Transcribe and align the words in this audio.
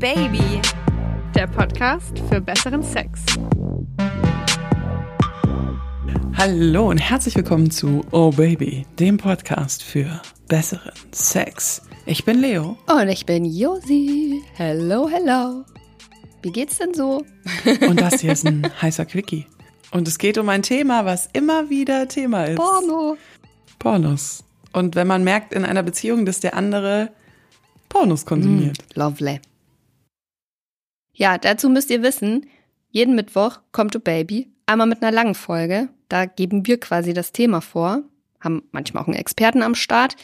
Baby, 0.00 0.62
der 1.34 1.46
Podcast 1.46 2.18
für 2.30 2.40
besseren 2.40 2.82
Sex. 2.82 3.20
Hallo 6.38 6.88
und 6.88 6.96
herzlich 6.96 7.36
willkommen 7.36 7.70
zu 7.70 8.02
Oh 8.10 8.30
Baby, 8.30 8.86
dem 8.98 9.18
Podcast 9.18 9.82
für 9.82 10.22
besseren 10.48 10.94
Sex. 11.12 11.82
Ich 12.06 12.24
bin 12.24 12.40
Leo. 12.40 12.78
Und 12.86 13.10
ich 13.10 13.26
bin 13.26 13.44
Josi. 13.44 14.40
Hello, 14.54 15.06
hello. 15.06 15.66
Wie 16.40 16.50
geht's 16.50 16.78
denn 16.78 16.94
so? 16.94 17.22
Und 17.86 18.00
das 18.00 18.22
hier 18.22 18.32
ist 18.32 18.46
ein 18.46 18.66
heißer 18.80 19.04
Quickie. 19.04 19.44
Und 19.90 20.08
es 20.08 20.16
geht 20.16 20.38
um 20.38 20.48
ein 20.48 20.62
Thema, 20.62 21.04
was 21.04 21.28
immer 21.34 21.68
wieder 21.68 22.08
Thema 22.08 22.44
ist. 22.44 22.56
Porno. 22.56 23.18
Pornos. 23.78 24.44
Und 24.72 24.94
wenn 24.94 25.06
man 25.06 25.24
merkt 25.24 25.52
in 25.52 25.66
einer 25.66 25.82
Beziehung, 25.82 26.24
dass 26.24 26.40
der 26.40 26.54
andere 26.54 27.10
Pornos 27.90 28.24
konsumiert. 28.24 28.78
Mm, 28.96 28.98
lovely. 28.98 29.40
Ja, 31.20 31.36
dazu 31.36 31.68
müsst 31.68 31.90
ihr 31.90 32.02
wissen, 32.02 32.46
jeden 32.88 33.14
Mittwoch 33.14 33.58
kommt 33.72 33.94
Oh 33.94 34.00
Baby, 34.00 34.48
einmal 34.64 34.86
mit 34.86 35.02
einer 35.02 35.12
langen 35.12 35.34
Folge. 35.34 35.90
Da 36.08 36.24
geben 36.24 36.66
wir 36.66 36.80
quasi 36.80 37.12
das 37.12 37.32
Thema 37.32 37.60
vor, 37.60 38.04
haben 38.40 38.62
manchmal 38.72 39.02
auch 39.02 39.06
einen 39.06 39.18
Experten 39.18 39.62
am 39.62 39.74
Start. 39.74 40.16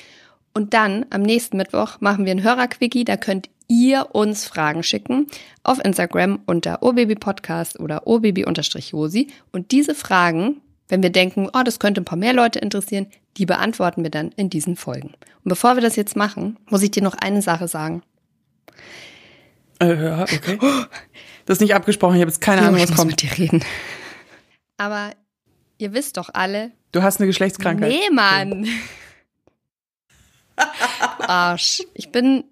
Und 0.55 0.73
dann 0.73 1.05
am 1.11 1.21
nächsten 1.21 1.59
Mittwoch 1.59 2.01
machen 2.01 2.25
wir 2.25 2.33
ein 2.33 2.43
Hörerquickie, 2.43 3.05
da 3.05 3.19
könnt 3.19 3.51
ihr 3.69 4.15
uns 4.15 4.47
Fragen 4.47 4.83
schicken 4.83 5.27
auf 5.65 5.85
Instagram 5.85 6.41
unter 6.47 6.83
obabypodcast 6.83 7.79
oder 7.79 8.07
obaby-josi. 8.07 9.27
Und 9.53 9.73
diese 9.73 9.95
Fragen, 9.95 10.63
wenn 10.89 11.03
wir 11.03 11.11
denken, 11.11 11.51
oh, 11.53 11.63
das 11.63 11.79
könnte 11.79 12.01
ein 12.01 12.07
paar 12.07 12.17
mehr 12.17 12.33
Leute 12.33 12.59
interessieren, 12.59 13.09
die 13.37 13.45
beantworten 13.45 14.03
wir 14.03 14.11
dann 14.11 14.33
in 14.37 14.49
diesen 14.49 14.77
Folgen. 14.77 15.09
Und 15.09 15.51
bevor 15.51 15.75
wir 15.75 15.83
das 15.83 15.97
jetzt 15.97 16.17
machen, 16.17 16.57
muss 16.71 16.83
ich 16.83 16.91
dir 16.91 17.03
noch 17.03 17.17
eine 17.17 17.43
Sache 17.43 17.69
sagen. 17.69 18.03
Äh, 19.81 20.05
ja, 20.05 20.23
okay. 20.23 20.59
Das 21.45 21.57
ist 21.59 21.61
nicht 21.61 21.75
abgesprochen, 21.75 22.17
ich 22.17 22.21
habe 22.23 22.31
jetzt 22.31 22.41
keine 22.41 22.63
Ahnung, 22.63 22.81
was 22.81 22.91
ich 22.91 22.97
kommt. 22.97 23.11
mit 23.11 23.23
dir 23.23 23.37
reden. 23.39 23.65
Aber 24.79 25.13
ihr 25.79 25.93
wisst 25.93 26.17
doch 26.17 26.31
alle. 26.33 26.73
Du 26.93 27.03
hast 27.03 27.19
eine 27.21 27.27
Geschlechtskrankheit. 27.27 27.91
Nee, 27.91 28.11
Mann. 28.11 28.67
du 30.57 31.29
Arsch. 31.29 31.83
Ich 31.95 32.11
bin 32.11 32.45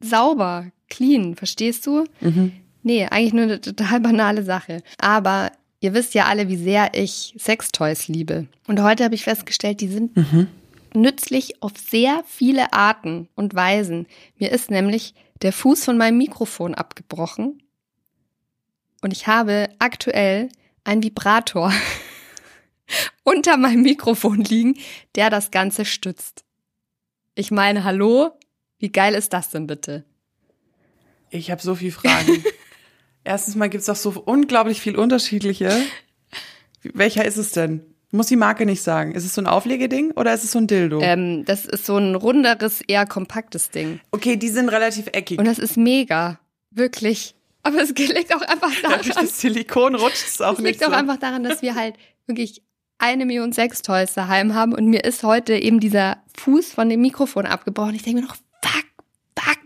sauber, 0.00 0.66
clean, 0.88 1.36
verstehst 1.36 1.86
du? 1.86 2.04
Mhm. 2.20 2.52
Nee, 2.82 3.06
eigentlich 3.06 3.32
nur 3.32 3.44
eine 3.44 3.60
total 3.60 4.00
banale 4.00 4.42
Sache. 4.44 4.82
Aber 4.98 5.50
ihr 5.80 5.94
wisst 5.94 6.14
ja 6.14 6.26
alle, 6.26 6.48
wie 6.48 6.56
sehr 6.56 6.90
ich 6.94 7.34
Sextoys 7.38 8.08
liebe. 8.08 8.46
Und 8.66 8.82
heute 8.82 9.04
habe 9.04 9.14
ich 9.14 9.24
festgestellt, 9.24 9.80
die 9.80 9.88
sind 9.88 10.16
Mhm. 10.16 10.48
Nützlich 10.96 11.62
auf 11.62 11.72
sehr 11.76 12.24
viele 12.26 12.72
Arten 12.72 13.28
und 13.34 13.54
Weisen. 13.54 14.06
Mir 14.38 14.50
ist 14.50 14.70
nämlich 14.70 15.14
der 15.42 15.52
Fuß 15.52 15.84
von 15.84 15.96
meinem 15.96 16.18
Mikrofon 16.18 16.74
abgebrochen. 16.74 17.62
Und 19.02 19.12
ich 19.12 19.26
habe 19.26 19.68
aktuell 19.78 20.48
einen 20.82 21.02
Vibrator 21.02 21.72
unter 23.22 23.56
meinem 23.56 23.82
Mikrofon 23.82 24.40
liegen, 24.40 24.76
der 25.14 25.30
das 25.30 25.50
Ganze 25.50 25.84
stützt. 25.84 26.44
Ich 27.34 27.50
meine, 27.50 27.84
hallo? 27.84 28.30
Wie 28.78 28.90
geil 28.90 29.14
ist 29.14 29.32
das 29.32 29.50
denn 29.50 29.66
bitte? 29.66 30.04
Ich 31.30 31.50
habe 31.50 31.62
so 31.62 31.74
viele 31.74 31.92
Fragen. 31.92 32.42
Erstens 33.24 33.56
mal 33.56 33.68
gibt's 33.68 33.86
doch 33.86 33.96
so 33.96 34.10
unglaublich 34.10 34.80
viel 34.80 34.96
unterschiedliche. 34.96 35.82
Welcher 36.82 37.24
ist 37.24 37.36
es 37.36 37.52
denn? 37.52 37.95
Muss 38.12 38.28
die 38.28 38.36
Marke 38.36 38.66
nicht 38.66 38.82
sagen. 38.82 39.12
Ist 39.12 39.24
es 39.24 39.34
so 39.34 39.40
ein 39.42 39.46
Auflegeding 39.46 40.12
oder 40.12 40.32
ist 40.32 40.44
es 40.44 40.52
so 40.52 40.58
ein 40.58 40.66
Dildo? 40.66 41.00
Ähm, 41.02 41.44
das 41.44 41.66
ist 41.66 41.86
so 41.86 41.96
ein 41.96 42.14
runderes, 42.14 42.80
eher 42.86 43.04
kompaktes 43.06 43.70
Ding. 43.70 44.00
okay, 44.12 44.36
die 44.36 44.48
sind 44.48 44.68
relativ 44.68 45.08
eckig. 45.12 45.38
Und 45.38 45.44
das 45.46 45.58
ist 45.58 45.76
mega. 45.76 46.38
Wirklich. 46.70 47.34
Aber 47.62 47.82
es 47.82 47.90
liegt 47.90 48.34
auch 48.34 48.42
einfach 48.42 48.70
daran, 48.80 49.00
Durch 49.02 49.14
das 49.14 49.40
Silikon 49.40 49.96
rutscht 49.96 50.24
es 50.28 50.40
auch 50.40 50.52
es 50.52 50.58
nicht 50.60 50.74
liegt 50.74 50.84
auch 50.84 50.90
so. 50.90 50.94
einfach 50.94 51.16
daran, 51.16 51.42
dass 51.42 51.62
wir 51.62 51.74
halt 51.74 51.96
wirklich 52.26 52.62
eine 52.98 53.26
Million 53.26 53.52
Sextoys 53.52 54.14
daheim 54.14 54.54
haben 54.54 54.72
und 54.72 54.86
mir 54.86 55.04
ist 55.04 55.22
heute 55.24 55.54
eben 55.58 55.80
dieser 55.80 56.18
Fuß 56.38 56.72
von 56.72 56.88
dem 56.88 57.00
Mikrofon 57.00 57.44
abgebrochen. 57.44 57.94
Ich 57.96 58.02
denke 58.02 58.20
mir 58.22 58.26
noch, 58.28 58.36
fuck, 58.62 58.86
fuck. 59.36 59.58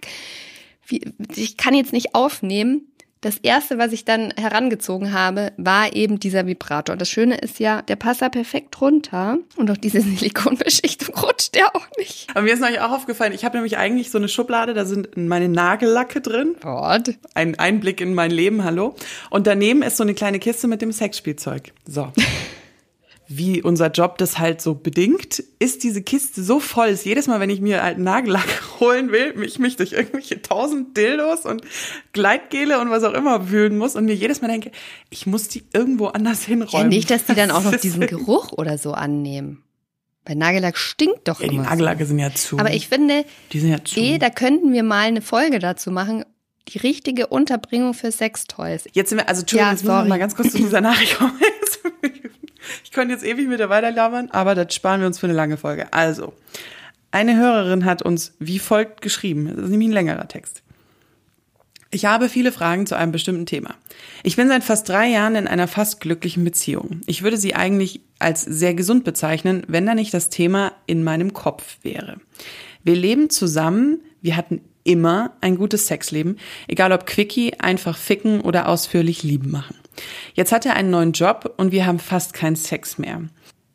Wie, 0.87 1.03
ich 1.37 1.57
kann 1.59 1.75
jetzt 1.75 1.93
nicht 1.93 2.15
aufnehmen. 2.15 2.90
Das 3.23 3.37
erste, 3.37 3.77
was 3.77 3.93
ich 3.93 4.07
dann 4.07 4.33
herangezogen 4.35 5.13
habe, 5.13 5.53
war 5.59 5.95
eben 5.95 6.19
dieser 6.19 6.47
Vibrator. 6.47 6.95
Und 6.95 7.03
das 7.03 7.11
Schöne 7.11 7.37
ist 7.37 7.59
ja, 7.61 7.83
der 7.83 7.97
passt 7.97 8.23
da 8.23 8.31
perfekt 8.31 8.81
runter 8.81 9.37
und 9.57 9.71
auch 9.71 9.77
diese 9.77 10.01
Silikonbeschichtung 10.01 11.15
rutscht 11.15 11.55
der 11.55 11.67
auch 11.77 11.87
nicht. 11.99 12.29
Aber 12.31 12.43
mir 12.43 12.55
ist 12.55 12.61
neulich 12.61 12.81
auch 12.81 12.93
aufgefallen, 12.93 13.35
ich 13.35 13.45
habe 13.45 13.59
nämlich 13.59 13.77
eigentlich 13.77 14.11
so 14.11 14.17
eine 14.17 14.29
Schublade, 14.29 14.73
da 14.73 14.87
sind 14.87 15.19
meine 15.19 15.51
Nagellacke 15.51 16.23
drin. 16.23 16.57
Gott. 16.63 17.15
Ein 17.35 17.59
Einblick 17.59 18.01
in 18.01 18.15
mein 18.15 18.31
Leben, 18.31 18.65
hallo. 18.65 18.95
Und 19.29 19.47
daneben 19.47 19.83
ist 19.83 19.99
so 19.99 20.03
eine 20.03 20.15
kleine 20.15 20.39
Kiste 20.39 20.67
mit 20.67 20.81
dem 20.81 20.93
Sexspielzeug. 20.93 21.73
So. 21.87 22.13
Wie 23.33 23.63
unser 23.63 23.93
Job 23.93 24.19
das 24.19 24.41
halt 24.41 24.61
so 24.61 24.75
bedingt, 24.75 25.39
ist 25.61 25.85
diese 25.85 26.03
Kiste 26.03 26.43
so 26.43 26.59
voll, 26.59 26.91
dass 26.91 27.05
jedes 27.05 27.29
Mal, 27.29 27.39
wenn 27.39 27.49
ich 27.49 27.61
mir 27.61 27.81
halt 27.81 27.97
Nagellack 27.99 28.49
holen 28.81 29.13
will, 29.13 29.41
ich 29.45 29.61
mich 29.61 29.77
durch 29.77 29.93
irgendwelche 29.93 30.43
tausend 30.43 30.97
Dildos 30.97 31.47
und 31.47 31.63
Gleitgele 32.13 32.81
und 32.81 32.91
was 32.91 33.05
auch 33.05 33.13
immer 33.15 33.49
wühlen 33.51 33.79
muss 33.79 33.95
und 33.95 34.07
mir 34.07 34.15
jedes 34.15 34.41
Mal 34.43 34.49
denke, 34.49 34.73
ich 35.11 35.27
muss 35.27 35.47
die 35.47 35.63
irgendwo 35.73 36.07
anders 36.09 36.43
Ja, 36.43 36.49
hinräumen. 36.49 36.89
nicht, 36.89 37.09
dass 37.09 37.25
die 37.27 37.35
dann 37.35 37.53
auch 37.53 37.63
noch 37.63 37.77
diesen 37.77 38.05
Geruch 38.09 38.51
oder 38.53 38.79
so 38.79 38.93
annehmen. 38.93 39.63
Bei 40.25 40.35
Nagellack 40.35 40.77
stinkt 40.77 41.29
doch 41.29 41.41
Ja, 41.41 41.47
die 41.49 41.55
immer. 41.55 41.65
so. 41.65 41.71
Nagellacke 41.71 42.07
sind 42.07 42.19
ja 42.19 42.35
zu. 42.35 42.59
Aber 42.59 42.73
ich 42.75 42.89
finde, 42.89 43.25
die 43.53 43.61
sind 43.61 43.71
ja 43.71 43.85
zu. 43.85 43.99
eh, 44.01 44.19
da 44.19 44.31
könnten 44.31 44.73
wir 44.73 44.83
mal 44.83 45.07
eine 45.07 45.23
Folge 45.23 45.61
dazu 45.61 45.91
machen. 45.93 46.25
Die 46.69 46.79
richtige 46.79 47.29
Unterbringung 47.29 47.95
für 47.95 48.13
Sextoys. 48.13 48.85
Jetzt 48.93 49.09
sind 49.11 49.19
wir, 49.19 49.29
also 49.29 49.41
Entschuldigung, 49.43 49.69
Ja, 49.69 49.73
jetzt 49.73 49.85
müssen 49.85 49.97
wir 49.97 50.05
mal 50.05 50.19
ganz 50.19 50.35
kurz 50.37 50.51
zu 50.53 50.59
dieser 50.59 50.81
Nachricht 50.83 51.17
kommen. 51.17 51.33
Ich 52.85 52.91
könnte 52.91 53.15
jetzt 53.15 53.25
ewig 53.25 53.49
mit 53.49 53.61
der 53.61 53.71
weiterlabern, 53.71 54.31
aber 54.31 54.55
das 54.55 54.75
sparen 54.75 55.01
wir 55.01 55.07
uns 55.07 55.19
für 55.19 55.27
eine 55.27 55.35
lange 55.35 55.57
Folge. 55.57 55.93
Also, 55.93 56.35
eine 57.11 57.37
Hörerin 57.37 57.85
hat 57.85 58.03
uns 58.03 58.35
wie 58.39 58.59
folgt 58.59 59.03
geschrieben. 59.03 59.53
Das 59.55 59.65
ist 59.65 59.71
nämlich 59.71 59.89
ein 59.89 59.93
längerer 59.93 60.29
Text. 60.29 60.63
Ich 61.93 62.05
habe 62.05 62.29
viele 62.29 62.53
Fragen 62.53 62.87
zu 62.87 62.97
einem 62.97 63.11
bestimmten 63.11 63.47
Thema. 63.47 63.75
Ich 64.23 64.37
bin 64.37 64.47
seit 64.47 64.63
fast 64.63 64.89
drei 64.89 65.09
Jahren 65.09 65.35
in 65.35 65.49
einer 65.49 65.67
fast 65.67 66.01
glücklichen 66.01 66.45
Beziehung. 66.45 67.01
Ich 67.07 67.25
würde 67.25 67.37
sie 67.37 67.57
eigentlich 67.57 68.01
als 68.21 68.43
sehr 68.43 68.75
gesund 68.75 69.03
bezeichnen, 69.03 69.65
wenn 69.67 69.87
da 69.87 69.95
nicht 69.97 70.15
das 70.15 70.31
Thema 70.31 70.73
in 70.87 71.03
meinem 71.03 71.33
Kopf 71.33 71.79
wäre. 71.83 72.21
Wir 72.85 72.95
leben 72.95 73.29
zusammen, 73.29 74.01
wir 74.23 74.37
hatten 74.37 74.61
immer 74.85 75.33
ein 75.41 75.57
gutes 75.57 75.89
Sexleben, 75.89 76.39
egal 76.69 76.93
ob 76.93 77.07
Quickie, 77.07 77.55
einfach 77.59 77.97
ficken 77.97 78.41
oder 78.41 78.69
ausführlich 78.69 79.25
lieben 79.25 79.51
machen. 79.51 79.77
Jetzt 80.35 80.53
hat 80.53 80.67
er 80.67 80.75
einen 80.75 80.91
neuen 80.91 81.13
Job 81.13 81.55
und 81.57 81.73
wir 81.73 81.87
haben 81.87 81.99
fast 81.99 82.33
keinen 82.33 82.57
Sex 82.57 82.99
mehr. 82.99 83.23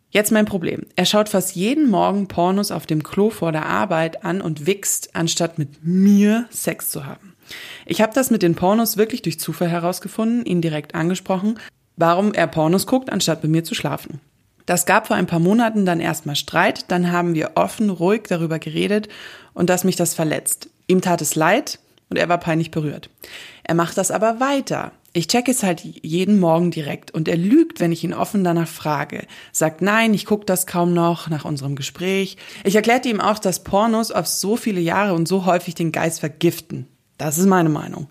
Jetzt 0.09 0.31
mein 0.31 0.45
Problem. 0.45 0.83
Er 0.95 1.05
schaut 1.05 1.29
fast 1.29 1.55
jeden 1.55 1.89
Morgen 1.89 2.27
Pornos 2.27 2.71
auf 2.71 2.85
dem 2.85 3.03
Klo 3.03 3.29
vor 3.29 3.51
der 3.51 3.65
Arbeit 3.65 4.23
an 4.23 4.39
und 4.39 4.65
wichst, 4.65 5.13
anstatt 5.13 5.59
mit 5.59 5.83
mir 5.83 6.45
Sex 6.51 6.89
zu 6.89 7.05
haben. 7.05 7.35
Ich 7.85 8.01
habe 8.01 8.13
das 8.13 8.31
mit 8.31 8.41
den 8.41 8.55
Pornos 8.55 8.97
wirklich 8.97 9.21
durch 9.21 9.39
Zufall 9.39 9.69
herausgefunden, 9.69 10.45
ihn 10.45 10.61
direkt 10.61 10.95
angesprochen, 10.95 11.59
warum 11.97 12.33
er 12.33 12.47
Pornos 12.47 12.87
guckt, 12.87 13.11
anstatt 13.11 13.43
mit 13.43 13.51
mir 13.51 13.63
zu 13.63 13.75
schlafen. 13.75 14.21
Das 14.65 14.85
gab 14.85 15.07
vor 15.07 15.15
ein 15.15 15.27
paar 15.27 15.39
Monaten 15.39 15.85
dann 15.85 15.99
erstmal 15.99 16.35
Streit, 16.35 16.89
dann 16.89 17.11
haben 17.11 17.35
wir 17.35 17.51
offen, 17.55 17.89
ruhig 17.89 18.23
darüber 18.27 18.57
geredet 18.57 19.09
und 19.53 19.69
dass 19.69 19.83
mich 19.83 19.95
das 19.95 20.15
verletzt. 20.15 20.69
Ihm 20.87 21.01
tat 21.01 21.21
es 21.21 21.35
leid 21.35 21.79
und 22.09 22.17
er 22.17 22.29
war 22.29 22.39
peinlich 22.39 22.71
berührt. 22.71 23.09
Er 23.63 23.75
macht 23.75 23.97
das 23.97 24.11
aber 24.11 24.39
weiter. 24.39 24.91
Ich 25.17 25.29
check 25.29 25.47
es 25.47 25.63
halt 25.63 25.79
jeden 25.79 26.41
Morgen 26.41 26.71
direkt 26.71 27.11
und 27.11 27.29
er 27.29 27.37
lügt, 27.37 27.79
wenn 27.79 27.93
ich 27.93 28.03
ihn 28.03 28.13
offen 28.13 28.43
danach 28.43 28.67
frage. 28.67 29.25
Sagt 29.53 29.81
nein, 29.81 30.13
ich 30.13 30.25
guck 30.25 30.45
das 30.45 30.67
kaum 30.67 30.93
noch 30.93 31.29
nach 31.29 31.45
unserem 31.45 31.77
Gespräch. 31.77 32.35
Ich 32.65 32.75
erklärte 32.75 33.07
ihm 33.07 33.21
auch, 33.21 33.39
dass 33.39 33.63
Pornos 33.63 34.11
auf 34.11 34.27
so 34.27 34.57
viele 34.57 34.81
Jahre 34.81 35.13
und 35.13 35.25
so 35.25 35.45
häufig 35.45 35.73
den 35.73 35.93
Geist 35.93 36.19
vergiften. 36.19 36.89
Das 37.17 37.37
ist 37.37 37.45
meine 37.45 37.69
Meinung. 37.69 38.09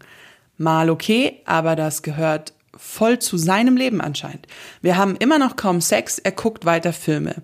Mal 0.56 0.88
okay, 0.88 1.42
aber 1.44 1.76
das 1.76 2.02
gehört 2.02 2.54
voll 2.74 3.18
zu 3.18 3.36
seinem 3.36 3.76
Leben 3.76 4.00
anscheinend. 4.00 4.46
Wir 4.80 4.96
haben 4.96 5.16
immer 5.16 5.38
noch 5.38 5.56
kaum 5.56 5.82
Sex, 5.82 6.18
er 6.18 6.32
guckt 6.32 6.64
weiter 6.64 6.94
Filme. 6.94 7.34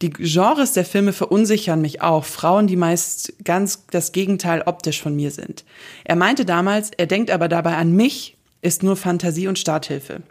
Die 0.00 0.10
Genres 0.10 0.74
der 0.74 0.84
Filme 0.84 1.12
verunsichern 1.12 1.80
mich 1.80 2.02
auch. 2.02 2.24
Frauen, 2.24 2.68
die 2.68 2.76
meist 2.76 3.32
ganz 3.42 3.84
das 3.90 4.12
Gegenteil 4.12 4.62
optisch 4.64 5.02
von 5.02 5.16
mir 5.16 5.32
sind. 5.32 5.64
Er 6.04 6.14
meinte 6.14 6.44
damals, 6.44 6.92
er 6.96 7.06
denkt 7.06 7.32
aber 7.32 7.48
dabei 7.48 7.76
an 7.76 7.90
mich, 7.90 8.37
ist 8.62 8.82
nur 8.82 8.96
Fantasie 8.96 9.48
und 9.48 9.58
Starthilfe. 9.58 10.22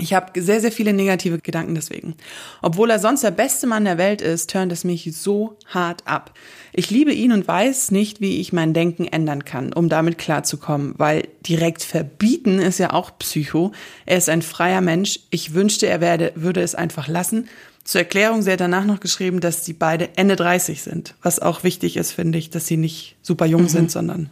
Ich 0.00 0.14
habe 0.14 0.40
sehr, 0.40 0.60
sehr 0.60 0.72
viele 0.72 0.92
negative 0.92 1.38
Gedanken 1.38 1.74
deswegen. 1.74 2.14
Obwohl 2.62 2.90
er 2.90 2.98
sonst 2.98 3.24
der 3.24 3.30
beste 3.30 3.66
Mann 3.66 3.84
der 3.84 3.98
Welt 3.98 4.22
ist, 4.22 4.50
turnt 4.50 4.72
es 4.72 4.84
mich 4.84 5.10
so 5.16 5.56
hart 5.66 6.06
ab. 6.06 6.34
Ich 6.72 6.90
liebe 6.90 7.12
ihn 7.12 7.32
und 7.32 7.48
weiß 7.48 7.90
nicht, 7.90 8.20
wie 8.20 8.40
ich 8.40 8.52
mein 8.52 8.74
Denken 8.74 9.06
ändern 9.06 9.44
kann, 9.44 9.72
um 9.72 9.88
damit 9.88 10.18
klarzukommen, 10.18 10.94
weil 10.98 11.28
direkt 11.46 11.82
verbieten 11.82 12.58
ist 12.58 12.78
ja 12.78 12.92
auch 12.92 13.18
Psycho. 13.18 13.72
Er 14.06 14.18
ist 14.18 14.28
ein 14.28 14.42
freier 14.42 14.80
Mensch. 14.80 15.20
Ich 15.30 15.54
wünschte, 15.54 15.86
er 15.86 16.00
werde, 16.00 16.32
würde 16.34 16.62
es 16.62 16.74
einfach 16.74 17.08
lassen. 17.08 17.48
Zur 17.84 18.02
Erklärung, 18.02 18.42
sie 18.42 18.52
hat 18.52 18.60
danach 18.60 18.84
noch 18.84 19.00
geschrieben, 19.00 19.40
dass 19.40 19.64
sie 19.64 19.72
beide 19.72 20.10
Ende 20.16 20.36
30 20.36 20.82
sind. 20.82 21.14
Was 21.22 21.40
auch 21.40 21.64
wichtig 21.64 21.96
ist, 21.96 22.12
finde 22.12 22.38
ich, 22.38 22.50
dass 22.50 22.66
sie 22.66 22.76
nicht 22.76 23.16
super 23.22 23.46
jung 23.46 23.66
sind, 23.66 23.90
sondern 23.90 24.30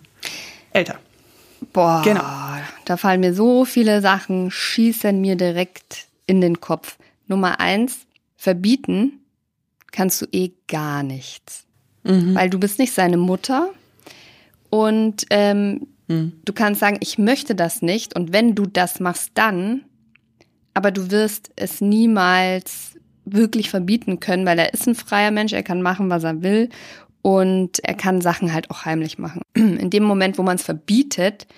älter. 0.73 0.99
Boah, 1.73 2.03
Genau. 2.05 2.23
da 2.85 2.97
fallen 2.97 3.21
mir 3.21 3.35
so 3.35 3.65
viele 3.65 4.01
Sachen, 4.01 4.51
schießen 4.51 5.21
mir 5.21 5.37
direkt 5.37 6.07
in 6.27 6.41
den 6.41 6.61
Kopf. 6.61 6.99
Nummer 7.27 7.61
eins, 7.61 8.07
verbieten 8.37 9.21
kannst 9.93 10.21
du 10.23 10.27
eh 10.33 10.53
gar 10.69 11.03
nichts. 11.03 11.65
Weil 12.35 12.51
du 12.51 12.61
bist 12.61 12.79
nicht 12.79 12.93
seine 12.93 13.17
Mutter 13.17 13.71
und 14.71 15.27
ähm, 15.31 15.89
du 16.09 16.53
kannst 16.55 16.79
sagen, 16.81 16.99
ich 17.01 17.19
möchte 17.19 17.57
das 17.57 17.83
nicht 17.83 18.15
und 18.15 18.33
wenn 18.33 18.55
du 18.55 18.67
das 18.67 19.01
machst, 19.01 19.33
dann, 19.35 19.83
aber 20.73 20.93
du 20.93 21.11
wirst 21.11 21.51
es 21.57 21.81
niemals 21.81 22.93
wirklich 23.25 23.71
verbieten 23.71 24.21
können, 24.21 24.47
weil 24.47 24.59
er 24.61 24.73
ist 24.73 24.87
ein 24.87 24.95
freier 24.95 25.33
Mensch, 25.33 25.53
er 25.53 25.65
kann 25.65 25.83
machen, 25.83 26.09
was 26.11 26.23
er 26.23 26.43
will 26.43 26.69
und 27.27 27.81
er 27.83 27.95
kann 27.95 28.21
Sachen 28.21 28.53
halt 28.53 28.71
auch 28.71 28.85
heimlich 28.85 29.19
machen. 29.19 29.43
In 29.55 29.91
dem 29.91 30.05
Moment, 30.05 30.39
wo 30.39 30.45
man 30.45 30.55
es 30.55 30.63
verbietet, 30.63 31.49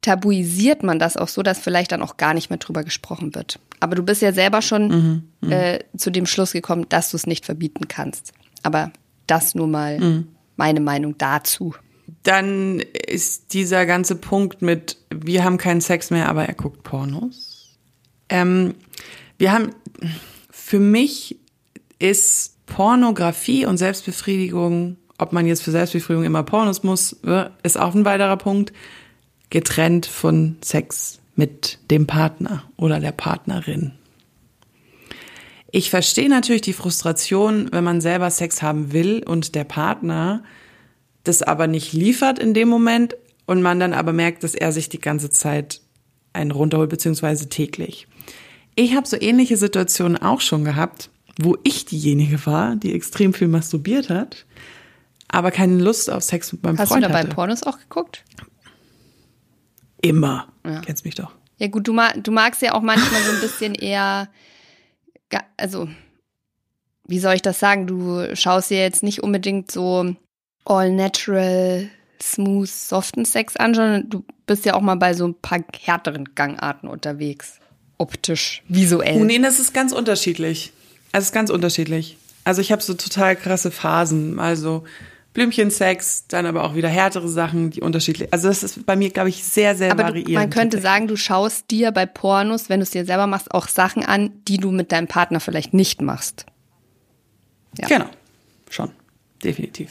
tabuisiert 0.00 0.82
man 0.82 0.98
das 0.98 1.18
auch 1.18 1.28
so, 1.28 1.42
dass 1.42 1.58
vielleicht 1.58 1.92
dann 1.92 2.00
auch 2.00 2.16
gar 2.16 2.32
nicht 2.32 2.48
mehr 2.48 2.58
drüber 2.58 2.82
gesprochen 2.84 3.34
wird. 3.34 3.60
Aber 3.80 3.96
du 3.96 4.02
bist 4.02 4.22
ja 4.22 4.32
selber 4.32 4.62
schon 4.62 5.24
äh, 5.42 5.80
zu 5.94 6.10
dem 6.10 6.24
Schluss 6.24 6.52
gekommen, 6.52 6.86
dass 6.88 7.10
du 7.10 7.18
es 7.18 7.26
nicht 7.26 7.44
verbieten 7.44 7.86
kannst. 7.88 8.32
Aber 8.62 8.90
das 9.26 9.54
nur 9.54 9.68
mal 9.68 10.24
meine 10.56 10.80
Meinung 10.80 11.18
dazu. 11.18 11.74
Dann 12.22 12.80
ist 12.80 13.52
dieser 13.52 13.84
ganze 13.84 14.16
Punkt 14.16 14.62
mit, 14.62 14.96
wir 15.14 15.44
haben 15.44 15.58
keinen 15.58 15.82
Sex 15.82 16.10
mehr, 16.10 16.30
aber 16.30 16.46
er 16.46 16.54
guckt 16.54 16.82
Pornos. 16.82 17.76
Ähm, 18.30 18.74
wir 19.36 19.52
haben, 19.52 19.74
für 20.50 20.80
mich 20.80 21.36
ist 21.98 22.57
Pornografie 22.68 23.66
und 23.66 23.78
Selbstbefriedigung, 23.78 24.96
ob 25.18 25.32
man 25.32 25.46
jetzt 25.46 25.62
für 25.62 25.72
Selbstbefriedigung 25.72 26.24
immer 26.24 26.44
Pornos 26.44 26.82
muss, 26.84 27.14
äh, 27.24 27.46
ist 27.62 27.78
auch 27.78 27.94
ein 27.94 28.04
weiterer 28.04 28.36
Punkt, 28.36 28.72
getrennt 29.50 30.06
von 30.06 30.56
Sex 30.62 31.18
mit 31.34 31.78
dem 31.90 32.06
Partner 32.06 32.64
oder 32.76 33.00
der 33.00 33.12
Partnerin. 33.12 33.92
Ich 35.70 35.90
verstehe 35.90 36.28
natürlich 36.28 36.62
die 36.62 36.72
Frustration, 36.72 37.68
wenn 37.72 37.84
man 37.84 38.00
selber 38.00 38.30
Sex 38.30 38.62
haben 38.62 38.92
will 38.92 39.22
und 39.26 39.54
der 39.54 39.64
Partner 39.64 40.42
das 41.24 41.42
aber 41.42 41.66
nicht 41.66 41.92
liefert 41.92 42.38
in 42.38 42.54
dem 42.54 42.68
Moment 42.68 43.16
und 43.46 43.60
man 43.60 43.78
dann 43.78 43.92
aber 43.92 44.12
merkt, 44.12 44.44
dass 44.44 44.54
er 44.54 44.72
sich 44.72 44.88
die 44.88 45.00
ganze 45.00 45.30
Zeit 45.30 45.82
einen 46.32 46.50
runterholt, 46.50 46.90
beziehungsweise 46.90 47.48
täglich. 47.48 48.06
Ich 48.74 48.94
habe 48.94 49.06
so 49.06 49.20
ähnliche 49.20 49.56
Situationen 49.56 50.16
auch 50.16 50.40
schon 50.40 50.64
gehabt, 50.64 51.10
wo 51.38 51.56
ich 51.62 51.86
diejenige 51.86 52.44
war, 52.46 52.76
die 52.76 52.92
extrem 52.92 53.32
viel 53.32 53.48
masturbiert 53.48 54.10
hat, 54.10 54.44
aber 55.28 55.50
keine 55.50 55.78
Lust 55.78 56.10
auf 56.10 56.22
Sex 56.22 56.52
mit 56.52 56.62
meinem 56.62 56.78
Hast 56.78 56.88
Freund 56.88 57.04
du 57.04 57.08
dabei 57.08 57.20
hatte. 57.20 57.34
Pornos 57.34 57.62
auch 57.62 57.78
geguckt? 57.78 58.24
Immer. 60.02 60.48
Ja. 60.64 60.80
Kennst 60.80 61.04
mich 61.04 61.14
doch. 61.14 61.32
Ja 61.58 61.68
gut, 61.68 61.88
du, 61.88 61.92
ma 61.92 62.12
du 62.12 62.30
magst 62.30 62.62
ja 62.62 62.74
auch 62.74 62.82
manchmal 62.82 63.22
so 63.22 63.32
ein 63.32 63.40
bisschen 63.40 63.74
eher, 63.74 64.28
also 65.56 65.88
wie 67.06 67.18
soll 67.18 67.34
ich 67.34 67.42
das 67.42 67.58
sagen? 67.58 67.86
Du 67.86 68.36
schaust 68.36 68.70
dir 68.70 68.78
jetzt 68.78 69.02
nicht 69.02 69.22
unbedingt 69.22 69.70
so 69.70 70.14
all 70.64 70.92
natural, 70.92 71.88
smooth, 72.20 72.68
soften 72.68 73.24
Sex 73.24 73.56
an, 73.56 73.74
sondern 73.74 74.10
du 74.10 74.24
bist 74.46 74.64
ja 74.66 74.74
auch 74.74 74.82
mal 74.82 74.96
bei 74.96 75.14
so 75.14 75.26
ein 75.26 75.34
paar 75.34 75.60
härteren 75.80 76.34
Gangarten 76.34 76.88
unterwegs. 76.88 77.60
Optisch, 77.96 78.62
visuell. 78.68 79.20
Oh, 79.20 79.24
nee, 79.24 79.38
das 79.38 79.58
ist 79.58 79.74
ganz 79.74 79.92
unterschiedlich. 79.92 80.72
Also 81.18 81.24
es 81.24 81.28
ist 81.30 81.34
ganz 81.34 81.50
unterschiedlich. 81.50 82.16
Also 82.44 82.60
ich 82.60 82.70
habe 82.70 82.80
so 82.80 82.94
total 82.94 83.34
krasse 83.34 83.72
Phasen. 83.72 84.38
Also 84.38 84.84
Blümchensex, 85.34 86.28
dann 86.28 86.46
aber 86.46 86.62
auch 86.62 86.76
wieder 86.76 86.88
härtere 86.88 87.26
Sachen, 87.28 87.70
die 87.70 87.80
unterschiedlich. 87.80 88.32
Also 88.32 88.46
das 88.46 88.62
ist 88.62 88.86
bei 88.86 88.94
mir, 88.94 89.10
glaube 89.10 89.28
ich, 89.28 89.42
sehr, 89.42 89.74
sehr 89.74 89.90
Aber 89.90 90.04
du, 90.04 90.08
variierend. 90.10 90.34
man 90.34 90.50
könnte 90.50 90.80
sagen, 90.80 91.08
du 91.08 91.16
schaust 91.16 91.72
dir 91.72 91.90
bei 91.90 92.06
Pornos, 92.06 92.68
wenn 92.68 92.78
du 92.78 92.84
es 92.84 92.90
dir 92.90 93.04
selber 93.04 93.26
machst, 93.26 93.50
auch 93.50 93.66
Sachen 93.66 94.04
an, 94.04 94.30
die 94.46 94.58
du 94.58 94.70
mit 94.70 94.92
deinem 94.92 95.08
Partner 95.08 95.40
vielleicht 95.40 95.74
nicht 95.74 96.02
machst. 96.02 96.46
Ja. 97.80 97.88
Genau, 97.88 98.06
schon, 98.70 98.92
definitiv. 99.42 99.90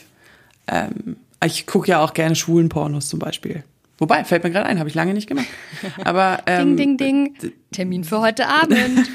Ähm, 0.67 1.17
ich 1.43 1.67
gucke 1.67 1.89
ja 1.89 1.99
auch 2.01 2.13
gerne 2.13 2.37
schwulen 2.37 2.69
Pornos 2.69 3.09
zum 3.09 3.19
Beispiel. 3.19 3.65
Wobei, 3.97 4.23
fällt 4.23 4.45
mir 4.45 4.51
gerade 4.51 4.67
ein, 4.67 4.79
habe 4.79 4.87
ich 4.87 4.95
lange 4.95 5.13
nicht 5.13 5.27
gemacht. 5.27 5.47
Aber 6.05 6.39
ähm, 6.45 6.77
Ding, 6.77 6.97
ding, 6.97 7.33
ding. 7.33 7.53
Termin 7.73 8.05
für 8.05 8.21
heute 8.21 8.47
Abend. 8.47 8.77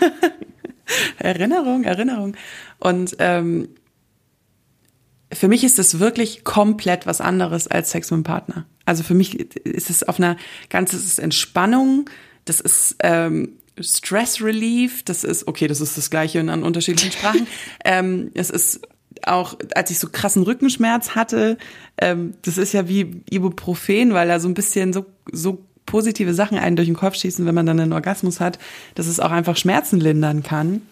Erinnerung, 1.18 1.84
Erinnerung. 1.84 2.36
Und 2.78 3.16
ähm, 3.18 3.68
für 5.32 5.48
mich 5.48 5.64
ist 5.64 5.78
das 5.78 5.98
wirklich 5.98 6.44
komplett 6.44 7.06
was 7.06 7.20
anderes 7.20 7.68
als 7.68 7.90
Sex 7.90 8.10
mit 8.10 8.18
dem 8.18 8.24
Partner. 8.24 8.66
Also 8.84 9.02
für 9.02 9.14
mich 9.14 9.38
ist 9.64 9.90
es 9.90 10.02
auf 10.02 10.18
einer 10.18 10.36
ganz, 10.68 10.92
es 10.92 11.04
ist 11.04 11.18
Entspannung, 11.18 12.10
das 12.44 12.60
ist 12.60 12.96
ähm, 13.00 13.58
Stress 13.80 14.42
Relief, 14.42 15.02
das 15.04 15.24
ist, 15.24 15.48
okay, 15.48 15.66
das 15.66 15.80
ist 15.80 15.96
das 15.96 16.10
Gleiche 16.10 16.38
in 16.40 16.50
an 16.50 16.62
unterschiedlichen 16.62 17.12
Sprachen. 17.18 17.46
ähm, 17.84 18.30
es 18.34 18.50
ist 18.50 18.82
auch, 19.24 19.56
als 19.74 19.90
ich 19.90 19.98
so 19.98 20.08
krassen 20.10 20.42
Rückenschmerz 20.42 21.10
hatte, 21.10 21.56
ähm, 21.98 22.34
das 22.42 22.58
ist 22.58 22.72
ja 22.72 22.88
wie 22.88 23.22
Ibuprofen, 23.30 24.14
weil 24.14 24.28
da 24.28 24.40
so 24.40 24.48
ein 24.48 24.54
bisschen 24.54 24.92
so, 24.92 25.06
so 25.30 25.64
positive 25.86 26.34
Sachen 26.34 26.58
einen 26.58 26.76
durch 26.76 26.88
den 26.88 26.96
Kopf 26.96 27.16
schießen, 27.16 27.44
wenn 27.46 27.54
man 27.54 27.66
dann 27.66 27.80
einen 27.80 27.92
Orgasmus 27.92 28.40
hat, 28.40 28.58
dass 28.94 29.06
es 29.06 29.20
auch 29.20 29.30
einfach 29.30 29.56
Schmerzen 29.56 30.00
lindern 30.00 30.42
kann. 30.42 30.82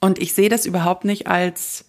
Und 0.00 0.18
ich 0.18 0.34
sehe 0.34 0.48
das 0.48 0.66
überhaupt 0.66 1.04
nicht 1.04 1.26
als 1.26 1.84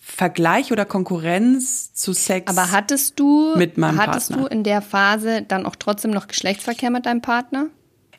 Vergleich 0.00 0.72
oder 0.72 0.84
Konkurrenz 0.84 1.94
zu 1.94 2.12
Sex. 2.12 2.50
Aber 2.50 2.70
hattest 2.72 3.20
du, 3.20 3.54
Mit 3.56 3.78
meinem 3.78 3.98
hattest 3.98 4.30
Partner. 4.30 4.48
du 4.48 4.54
in 4.54 4.64
der 4.64 4.82
Phase 4.82 5.42
dann 5.46 5.66
auch 5.66 5.76
trotzdem 5.76 6.10
noch 6.10 6.26
Geschlechtsverkehr 6.26 6.90
mit 6.90 7.06
deinem 7.06 7.22
Partner? 7.22 7.66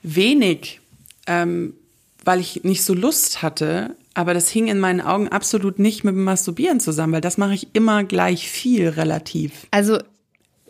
wenig, 0.04 0.82
ähm, 1.28 1.76
weil 2.26 2.40
ich 2.40 2.64
nicht 2.64 2.84
so 2.84 2.96
Lust 2.96 3.44
hatte. 3.44 3.96
Aber 4.16 4.34
das 4.34 4.50
hing 4.50 4.68
in 4.68 4.80
meinen 4.80 5.00
Augen 5.00 5.28
absolut 5.28 5.78
nicht 5.78 6.04
mit 6.04 6.16
dem 6.16 6.24
Masturbieren 6.24 6.80
zusammen, 6.80 7.14
weil 7.14 7.22
das 7.22 7.38
mache 7.38 7.54
ich 7.54 7.68
immer 7.74 8.04
gleich 8.04 8.50
viel 8.50 8.90
relativ. 8.90 9.68
Also 9.70 10.00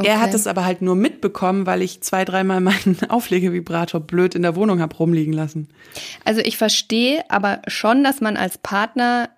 okay. 0.02 0.10
Er 0.10 0.22
hat 0.22 0.34
es 0.34 0.48
aber 0.48 0.66
halt 0.66 0.82
nur 0.82 0.96
mitbekommen, 0.96 1.66
weil 1.66 1.82
ich 1.82 2.02
zwei, 2.02 2.26
dreimal 2.26 2.62
meinen 2.62 2.98
Auflegevibrator 3.10 4.00
blöd 4.00 4.36
in 4.36 4.42
der 4.42 4.56
Wohnung 4.56 4.82
hab 4.82 5.00
rumliegen 5.00 5.34
lassen. 5.34 5.70
Also 6.26 6.42
ich 6.42 6.58
verstehe 6.58 7.24
aber 7.30 7.62
schon, 7.68 8.04
dass 8.04 8.22
man 8.22 8.38
als 8.38 8.58
Partner, 8.58 9.30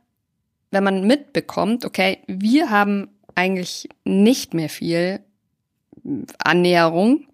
wenn 0.72 0.84
man 0.84 1.06
mitbekommt, 1.06 1.86
okay, 1.86 2.20
wir 2.28 2.70
haben 2.70 3.10
eigentlich 3.36 3.90
nicht 4.04 4.54
mehr 4.54 4.70
viel 4.70 5.20
Annäherung 6.38 7.28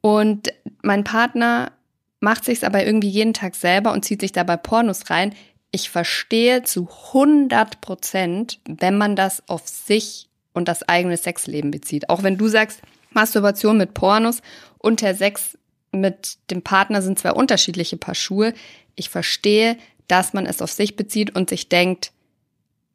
und 0.00 0.52
mein 0.82 1.04
Partner 1.04 1.72
macht 2.20 2.44
sich's 2.44 2.64
aber 2.64 2.84
irgendwie 2.84 3.08
jeden 3.08 3.34
Tag 3.34 3.54
selber 3.54 3.92
und 3.92 4.04
zieht 4.04 4.20
sich 4.20 4.32
dabei 4.32 4.56
Pornos 4.56 5.10
rein. 5.10 5.34
Ich 5.70 5.90
verstehe 5.90 6.62
zu 6.62 6.88
100 7.12 7.80
Prozent, 7.80 8.60
wenn 8.66 8.98
man 8.98 9.16
das 9.16 9.48
auf 9.48 9.66
sich 9.68 10.28
und 10.54 10.68
das 10.68 10.82
eigene 10.84 11.18
Sexleben 11.18 11.70
bezieht. 11.70 12.08
Auch 12.08 12.22
wenn 12.22 12.38
du 12.38 12.48
sagst, 12.48 12.80
Masturbation 13.10 13.76
mit 13.76 13.92
Pornos 13.92 14.40
und 14.78 15.02
der 15.02 15.14
Sex 15.14 15.58
mit 15.92 16.38
dem 16.50 16.62
Partner 16.62 17.02
sind 17.02 17.18
zwei 17.18 17.32
unterschiedliche 17.32 17.96
Paar 17.96 18.14
Schuhe. 18.14 18.54
Ich 18.94 19.10
verstehe, 19.10 19.76
dass 20.08 20.32
man 20.32 20.46
es 20.46 20.62
auf 20.62 20.72
sich 20.72 20.96
bezieht 20.96 21.34
und 21.34 21.50
sich 21.50 21.68
denkt, 21.68 22.12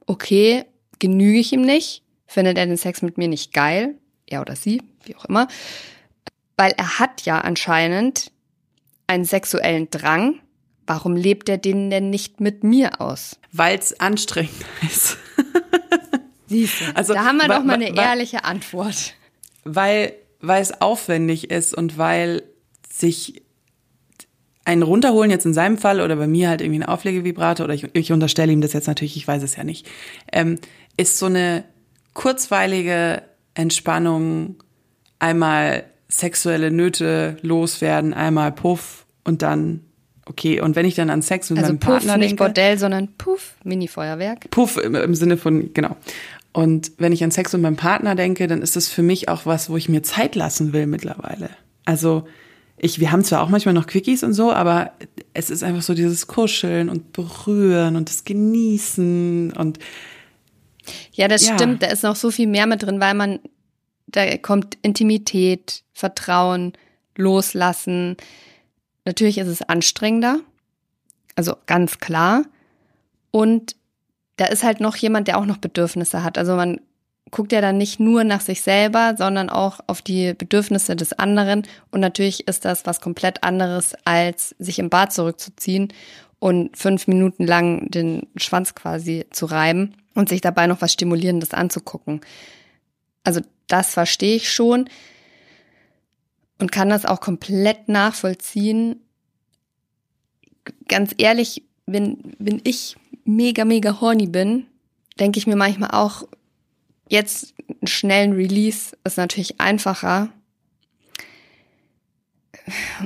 okay, 0.05 0.65
genüge 0.99 1.39
ich 1.39 1.53
ihm 1.53 1.61
nicht? 1.61 2.03
Findet 2.27 2.57
er 2.57 2.65
den 2.65 2.77
Sex 2.77 3.01
mit 3.01 3.17
mir 3.17 3.27
nicht 3.27 3.53
geil? 3.53 3.95
Er 4.27 4.41
oder 4.41 4.55
sie, 4.55 4.81
wie 5.05 5.15
auch 5.15 5.25
immer. 5.25 5.47
Weil 6.57 6.73
er 6.77 6.99
hat 6.99 7.23
ja 7.23 7.39
anscheinend 7.39 8.31
einen 9.07 9.25
sexuellen 9.25 9.89
Drang. 9.89 10.39
Warum 10.85 11.15
lebt 11.15 11.49
er 11.49 11.57
den 11.57 11.89
denn 11.89 12.09
nicht 12.09 12.39
mit 12.39 12.63
mir 12.63 13.01
aus? 13.01 13.39
Weil 13.51 13.79
es 13.79 13.99
anstrengend 13.99 14.65
ist. 14.81 15.17
Siehst 16.49 16.81
du, 16.81 16.85
Also, 16.95 17.13
da 17.13 17.23
haben 17.23 17.37
wir 17.37 17.47
doch 17.47 17.63
mal 17.63 17.75
eine 17.75 17.95
ehrliche 17.95 18.43
Antwort. 18.43 19.13
weil, 19.63 20.13
weil 20.41 20.61
es 20.61 20.81
aufwendig 20.81 21.49
ist 21.51 21.73
und 21.73 21.97
weil 21.97 22.43
sich 22.91 23.41
ein 24.65 24.83
runterholen 24.83 25.31
jetzt 25.31 25.45
in 25.45 25.53
seinem 25.53 25.77
Fall 25.77 26.01
oder 26.01 26.15
bei 26.15 26.27
mir 26.27 26.49
halt 26.49 26.61
irgendwie 26.61 26.79
ein 26.81 26.87
Auflegevibrator 26.87 27.63
oder 27.65 27.73
ich, 27.73 27.87
ich 27.93 28.11
unterstelle 28.11 28.51
ihm 28.51 28.61
das 28.61 28.73
jetzt 28.73 28.87
natürlich, 28.87 29.15
ich 29.17 29.27
weiß 29.27 29.41
es 29.41 29.55
ja 29.55 29.63
nicht, 29.63 29.87
ähm, 30.31 30.59
ist 30.97 31.17
so 31.17 31.25
eine 31.27 31.63
kurzweilige 32.13 33.23
Entspannung, 33.55 34.55
einmal 35.17 35.85
sexuelle 36.07 36.71
Nöte 36.71 37.37
loswerden, 37.41 38.13
einmal 38.13 38.51
Puff 38.51 39.05
und 39.23 39.41
dann 39.41 39.81
okay. 40.25 40.61
Und 40.61 40.75
wenn 40.75 40.85
ich 40.85 40.95
dann 40.95 41.09
an 41.09 41.21
Sex 41.21 41.49
mit 41.49 41.59
Also 41.59 41.71
meinem 41.71 41.79
Puff, 41.79 41.89
Partner 41.89 42.17
nicht 42.17 42.31
denke, 42.31 42.43
Bordell, 42.43 42.77
sondern 42.77 43.09
Puff, 43.17 43.55
Mini-Feuerwerk. 43.63 44.51
Puff 44.51 44.77
im, 44.77 44.95
im 44.95 45.15
Sinne 45.15 45.37
von, 45.37 45.73
genau. 45.73 45.95
Und 46.51 46.91
wenn 46.97 47.11
ich 47.11 47.23
an 47.23 47.31
Sex 47.31 47.53
mit 47.53 47.61
meinem 47.61 47.75
Partner 47.75 48.15
denke, 48.15 48.47
dann 48.47 48.61
ist 48.61 48.75
das 48.75 48.87
für 48.87 49.03
mich 49.03 49.29
auch 49.29 49.45
was, 49.45 49.69
wo 49.69 49.77
ich 49.77 49.87
mir 49.89 50.01
Zeit 50.03 50.35
lassen 50.35 50.73
will 50.73 50.87
mittlerweile. 50.87 51.49
Also 51.85 52.27
ich, 52.77 52.99
wir 52.99 53.11
haben 53.11 53.23
zwar 53.23 53.41
auch 53.43 53.49
manchmal 53.49 53.73
noch 53.73 53.87
Quickies 53.87 54.23
und 54.23 54.33
so, 54.33 54.51
aber 54.51 54.93
es 55.33 55.49
ist 55.49 55.63
einfach 55.63 55.81
so 55.81 55.93
dieses 55.93 56.27
Kuscheln 56.27 56.89
und 56.89 57.13
Berühren 57.13 57.95
und 57.95 58.09
das 58.09 58.23
Genießen 58.23 59.53
und 59.53 59.79
Ja, 61.13 61.27
das 61.27 61.45
Ja. 61.47 61.55
stimmt. 61.55 61.83
Da 61.83 61.87
ist 61.87 62.03
noch 62.03 62.15
so 62.15 62.31
viel 62.31 62.47
mehr 62.47 62.65
mit 62.65 62.81
drin, 62.83 62.99
weil 62.99 63.13
man 63.13 63.39
da 64.07 64.37
kommt 64.37 64.77
Intimität, 64.81 65.83
Vertrauen, 65.93 66.73
Loslassen. 67.15 68.17
Natürlich 69.05 69.37
ist 69.37 69.47
es 69.47 69.61
anstrengender, 69.61 70.39
also 71.35 71.55
ganz 71.67 71.99
klar. 71.99 72.43
Und 73.31 73.75
da 74.39 74.46
ist 74.46 74.63
halt 74.63 74.79
noch 74.79 74.96
jemand, 74.96 75.27
der 75.27 75.38
auch 75.38 75.46
noch 75.46 75.58
Bedürfnisse 75.58 76.24
hat. 76.24 76.38
Also 76.38 76.55
man 76.55 76.79
guckt 77.29 77.51
ja 77.51 77.60
dann 77.60 77.77
nicht 77.77 78.00
nur 78.00 78.24
nach 78.24 78.39
sich 78.39 78.62
selber, 78.62 79.15
sondern 79.17 79.50
auch 79.50 79.81
auf 79.88 80.01
die 80.01 80.34
Bedürfnisse 80.34 80.96
des 80.96 81.12
anderen. 81.13 81.63
Und 81.91 82.00
natürlich 82.00 82.48
ist 82.48 82.63
das 82.63 82.86
was 82.86 83.01
komplett 83.01 83.43
anderes, 83.43 83.96
als 84.05 84.55
sich 84.58 84.79
im 84.79 84.89
Bad 84.89 85.12
zurückzuziehen 85.12 85.93
und 86.39 86.77
fünf 86.77 87.08
Minuten 87.08 87.46
lang 87.46 87.91
den 87.91 88.27
Schwanz 88.38 88.75
quasi 88.75 89.25
zu 89.29 89.46
reiben 89.46 89.96
und 90.15 90.29
sich 90.29 90.39
dabei 90.39 90.67
noch 90.67 90.81
was 90.81 90.93
Stimulierendes 90.93 91.51
anzugucken. 91.51 92.22
Also 93.25 93.41
das 93.67 93.93
verstehe 93.93 94.38
ich 94.38 94.51
schon 94.51 94.89
und 96.60 96.72
kann 96.72 96.89
das 96.89 97.05
auch 97.05 97.19
komplett 97.19 97.89
nachvollziehen. 97.89 99.01
Ganz 100.88 101.13
ehrlich, 101.17 101.63
wenn, 101.86 102.36
wenn 102.39 102.62
ich 102.63 102.96
mega, 103.29 103.63
mega 103.63 104.01
horny 104.01 104.27
bin, 104.27 104.65
denke 105.19 105.38
ich 105.39 105.48
mir 105.48 105.55
manchmal 105.55 105.91
auch, 105.91 106.27
jetzt 107.07 107.53
einen 107.67 107.88
schnellen 107.88 108.33
Release 108.33 108.98
ist 109.03 109.17
natürlich 109.17 109.59
einfacher. 109.62 110.29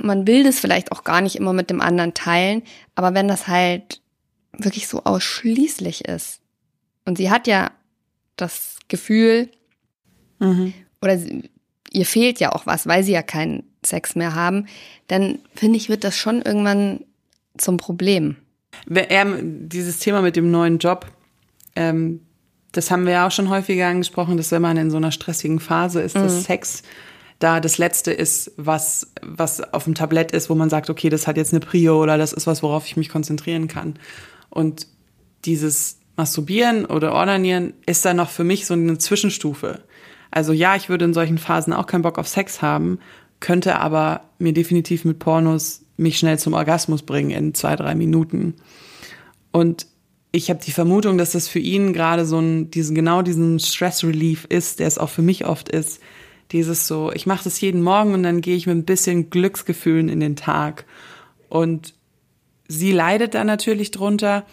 Man 0.01 0.27
will 0.27 0.43
das 0.43 0.59
vielleicht 0.59 0.91
auch 0.91 1.03
gar 1.03 1.21
nicht 1.21 1.35
immer 1.35 1.53
mit 1.53 1.69
dem 1.69 1.81
anderen 1.81 2.13
teilen, 2.13 2.63
aber 2.95 3.13
wenn 3.13 3.27
das 3.27 3.47
halt 3.47 4.01
wirklich 4.53 4.87
so 4.87 5.03
ausschließlich 5.03 6.05
ist 6.05 6.41
und 7.05 7.17
sie 7.17 7.29
hat 7.29 7.47
ja 7.47 7.71
das 8.35 8.79
Gefühl, 8.87 9.49
mhm. 10.39 10.73
oder 11.01 11.17
sie, 11.17 11.49
ihr 11.91 12.05
fehlt 12.05 12.39
ja 12.39 12.51
auch 12.51 12.65
was, 12.65 12.87
weil 12.87 13.03
sie 13.03 13.13
ja 13.13 13.23
keinen 13.23 13.63
Sex 13.85 14.15
mehr 14.15 14.35
haben, 14.35 14.67
dann 15.07 15.39
finde 15.53 15.77
ich, 15.77 15.89
wird 15.89 16.03
das 16.03 16.17
schon 16.17 16.41
irgendwann 16.41 17.05
zum 17.57 17.77
Problem. 17.77 18.37
Dieses 18.87 19.99
Thema 19.99 20.21
mit 20.21 20.35
dem 20.35 20.51
neuen 20.51 20.77
Job, 20.77 21.05
ähm, 21.75 22.21
das 22.71 22.91
haben 22.91 23.05
wir 23.05 23.13
ja 23.13 23.27
auch 23.27 23.31
schon 23.31 23.49
häufiger 23.49 23.87
angesprochen, 23.87 24.37
dass 24.37 24.51
wenn 24.51 24.61
man 24.61 24.77
in 24.77 24.91
so 24.91 24.97
einer 24.97 25.11
stressigen 25.11 25.59
Phase 25.59 26.01
ist, 26.01 26.15
mhm. 26.15 26.23
dass 26.23 26.43
Sex 26.43 26.83
da 27.39 27.59
das 27.59 27.77
Letzte 27.77 28.11
ist, 28.11 28.51
was, 28.57 29.11
was 29.21 29.73
auf 29.73 29.83
dem 29.83 29.95
Tablett 29.95 30.31
ist, 30.31 30.49
wo 30.49 30.55
man 30.55 30.69
sagt, 30.69 30.89
okay, 30.89 31.09
das 31.09 31.27
hat 31.27 31.37
jetzt 31.37 31.53
eine 31.53 31.59
Prio 31.59 32.01
oder 32.01 32.17
das 32.17 32.33
ist 32.33 32.47
was, 32.47 32.63
worauf 32.63 32.85
ich 32.85 32.97
mich 32.97 33.09
konzentrieren 33.09 33.67
kann. 33.67 33.95
Und 34.49 34.87
dieses 35.45 35.97
Masturbieren 36.15 36.85
oder 36.85 37.13
Ordinieren 37.13 37.73
ist 37.85 38.05
dann 38.05 38.17
noch 38.17 38.29
für 38.29 38.43
mich 38.43 38.65
so 38.65 38.73
eine 38.75 38.97
Zwischenstufe. 38.97 39.81
Also 40.31 40.53
ja, 40.53 40.75
ich 40.75 40.89
würde 40.89 41.05
in 41.05 41.13
solchen 41.13 41.37
Phasen 41.37 41.73
auch 41.73 41.85
keinen 41.85 42.01
Bock 42.01 42.17
auf 42.17 42.27
Sex 42.27 42.61
haben, 42.61 42.99
könnte 43.39 43.77
aber 43.77 44.21
mir 44.39 44.53
definitiv 44.53 45.05
mit 45.05 45.19
Pornos 45.19 45.82
mich 45.97 46.17
schnell 46.17 46.39
zum 46.39 46.53
Orgasmus 46.53 47.03
bringen 47.03 47.31
in 47.31 47.53
zwei, 47.53 47.75
drei 47.75 47.95
Minuten. 47.95 48.55
Und 49.51 49.87
ich 50.31 50.49
habe 50.49 50.59
die 50.63 50.71
Vermutung, 50.71 51.17
dass 51.17 51.31
das 51.31 51.47
für 51.47 51.59
ihn 51.59 51.93
gerade 51.93 52.25
so 52.25 52.39
ein, 52.39 52.71
diesen, 52.71 52.95
genau 52.95 53.21
diesen 53.21 53.59
Stress 53.59 54.03
Relief 54.03 54.45
ist, 54.49 54.79
der 54.79 54.87
es 54.87 54.97
auch 54.97 55.09
für 55.09 55.21
mich 55.21 55.45
oft 55.45 55.69
ist. 55.69 56.01
Dieses 56.51 56.87
so, 56.87 57.11
ich 57.13 57.25
mache 57.25 57.43
das 57.43 57.61
jeden 57.61 57.83
Morgen 57.83 58.13
und 58.13 58.23
dann 58.23 58.41
gehe 58.41 58.55
ich 58.55 58.65
mit 58.65 58.75
ein 58.75 58.85
bisschen 58.85 59.29
Glücksgefühlen 59.29 60.09
in 60.09 60.19
den 60.19 60.35
Tag. 60.35 60.85
Und 61.49 61.93
sie 62.67 62.91
leidet 62.91 63.35
da 63.35 63.43
natürlich 63.43 63.91
drunter. 63.91 64.43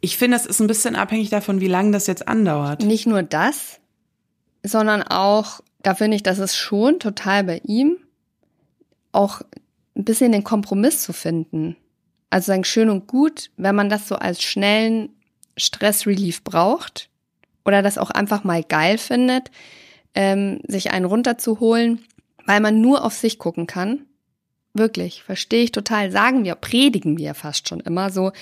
Ich 0.00 0.16
finde, 0.16 0.38
es 0.38 0.46
ist 0.46 0.60
ein 0.60 0.66
bisschen 0.66 0.96
abhängig 0.96 1.28
davon, 1.28 1.60
wie 1.60 1.68
lange 1.68 1.92
das 1.92 2.06
jetzt 2.06 2.26
andauert. 2.26 2.82
Nicht 2.82 3.06
nur 3.06 3.22
das, 3.22 3.78
sondern 4.62 5.02
auch, 5.02 5.60
da 5.82 5.94
finde 5.94 6.16
ich, 6.16 6.22
dass 6.22 6.38
es 6.38 6.56
schon 6.56 6.98
total 6.98 7.44
bei 7.44 7.60
ihm 7.64 7.98
auch 9.12 9.42
ein 9.96 10.04
bisschen 10.04 10.32
den 10.32 10.44
Kompromiss 10.44 11.02
zu 11.02 11.12
finden. 11.12 11.76
Also 12.30 12.46
sagen, 12.46 12.64
schön 12.64 12.88
und 12.88 13.06
gut, 13.06 13.50
wenn 13.56 13.74
man 13.74 13.88
das 13.88 14.08
so 14.08 14.16
als 14.16 14.42
schnellen 14.42 15.10
Stressrelief 15.56 16.44
braucht 16.44 17.10
oder 17.64 17.82
das 17.82 17.98
auch 17.98 18.10
einfach 18.10 18.44
mal 18.44 18.62
geil 18.62 18.98
findet, 18.98 19.50
ähm, 20.14 20.60
sich 20.66 20.92
einen 20.92 21.04
runterzuholen, 21.04 22.04
weil 22.46 22.60
man 22.60 22.80
nur 22.80 23.04
auf 23.04 23.14
sich 23.14 23.38
gucken 23.38 23.66
kann. 23.66 24.06
Wirklich, 24.74 25.22
verstehe 25.22 25.64
ich 25.64 25.72
total. 25.72 26.10
Sagen 26.10 26.44
wir, 26.44 26.54
predigen 26.54 27.18
wir 27.18 27.34
fast 27.34 27.68
schon 27.68 27.80
immer 27.80 28.10
so, 28.10 28.32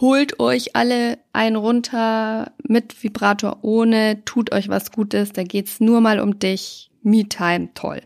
holt 0.00 0.40
euch 0.40 0.74
alle 0.74 1.18
einen 1.32 1.56
runter 1.56 2.52
mit 2.66 3.02
Vibrator 3.02 3.58
ohne, 3.62 4.24
tut 4.24 4.52
euch 4.52 4.68
was 4.68 4.92
Gutes, 4.92 5.32
da 5.32 5.42
geht's 5.42 5.80
nur 5.80 6.00
mal 6.00 6.20
um 6.20 6.38
dich. 6.38 6.90
Me-Time, 7.02 7.68
toll. 7.74 8.00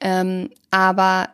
Ähm, 0.00 0.50
aber 0.70 1.28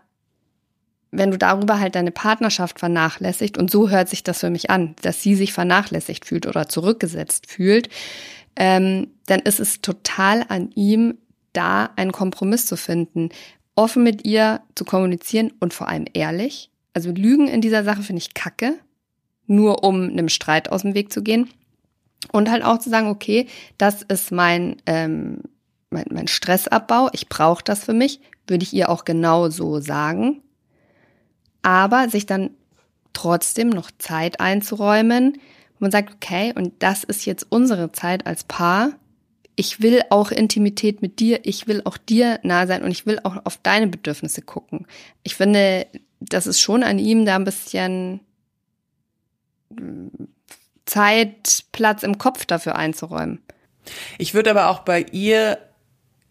wenn 1.12 1.30
du 1.30 1.38
darüber 1.38 1.78
halt 1.78 1.94
deine 1.94 2.10
Partnerschaft 2.10 2.80
vernachlässigt, 2.80 3.58
und 3.58 3.70
so 3.70 3.90
hört 3.90 4.08
sich 4.08 4.24
das 4.24 4.40
für 4.40 4.50
mich 4.50 4.70
an, 4.70 4.96
dass 5.02 5.22
sie 5.22 5.34
sich 5.34 5.52
vernachlässigt 5.52 6.24
fühlt 6.24 6.46
oder 6.46 6.68
zurückgesetzt 6.68 7.46
fühlt, 7.46 7.90
ähm, 8.56 9.08
dann 9.26 9.40
ist 9.40 9.60
es 9.60 9.82
total 9.82 10.44
an 10.48 10.70
ihm, 10.74 11.18
da 11.52 11.90
einen 11.96 12.12
Kompromiss 12.12 12.66
zu 12.66 12.76
finden, 12.76 13.28
offen 13.76 14.02
mit 14.02 14.24
ihr 14.24 14.62
zu 14.74 14.86
kommunizieren 14.86 15.52
und 15.60 15.74
vor 15.74 15.88
allem 15.88 16.06
ehrlich. 16.14 16.70
Also 16.94 17.10
Lügen 17.10 17.46
in 17.46 17.60
dieser 17.60 17.84
Sache 17.84 18.02
finde 18.02 18.20
ich 18.20 18.32
kacke, 18.32 18.74
nur 19.46 19.84
um 19.84 20.08
einem 20.08 20.30
Streit 20.30 20.72
aus 20.72 20.80
dem 20.82 20.94
Weg 20.94 21.12
zu 21.12 21.22
gehen. 21.22 21.50
Und 22.30 22.50
halt 22.50 22.64
auch 22.64 22.78
zu 22.78 22.88
sagen, 22.88 23.08
okay, 23.08 23.48
das 23.76 24.02
ist 24.02 24.32
mein, 24.32 24.76
ähm, 24.86 25.42
mein, 25.90 26.06
mein 26.10 26.28
Stressabbau, 26.28 27.10
ich 27.12 27.28
brauche 27.28 27.64
das 27.64 27.84
für 27.84 27.92
mich, 27.92 28.20
würde 28.46 28.62
ich 28.62 28.72
ihr 28.72 28.88
auch 28.88 29.04
genau 29.04 29.50
so 29.50 29.80
sagen 29.80 30.42
aber 31.62 32.08
sich 32.08 32.26
dann 32.26 32.50
trotzdem 33.12 33.70
noch 33.70 33.90
Zeit 33.98 34.40
einzuräumen, 34.40 35.34
wo 35.78 35.84
man 35.84 35.90
sagt, 35.90 36.14
okay, 36.14 36.52
und 36.54 36.74
das 36.82 37.04
ist 37.04 37.24
jetzt 37.24 37.46
unsere 37.48 37.92
Zeit 37.92 38.26
als 38.26 38.44
Paar. 38.44 38.92
Ich 39.54 39.82
will 39.82 40.00
auch 40.10 40.30
Intimität 40.30 41.02
mit 41.02 41.20
dir, 41.20 41.40
ich 41.44 41.66
will 41.66 41.82
auch 41.84 41.98
dir 41.98 42.40
nah 42.42 42.66
sein 42.66 42.82
und 42.82 42.90
ich 42.90 43.06
will 43.06 43.20
auch 43.22 43.44
auf 43.44 43.58
deine 43.62 43.86
Bedürfnisse 43.86 44.42
gucken. 44.42 44.86
Ich 45.22 45.34
finde, 45.34 45.86
das 46.20 46.46
ist 46.46 46.60
schon 46.60 46.82
an 46.82 46.98
ihm, 46.98 47.26
da 47.26 47.36
ein 47.36 47.44
bisschen 47.44 48.20
hm, 49.76 50.10
Zeit, 50.86 51.64
Platz 51.72 52.02
im 52.02 52.18
Kopf 52.18 52.44
dafür 52.44 52.76
einzuräumen. 52.76 53.40
Ich 54.18 54.34
würde 54.34 54.50
aber 54.50 54.68
auch 54.68 54.80
bei 54.80 55.04
ihr, 55.12 55.58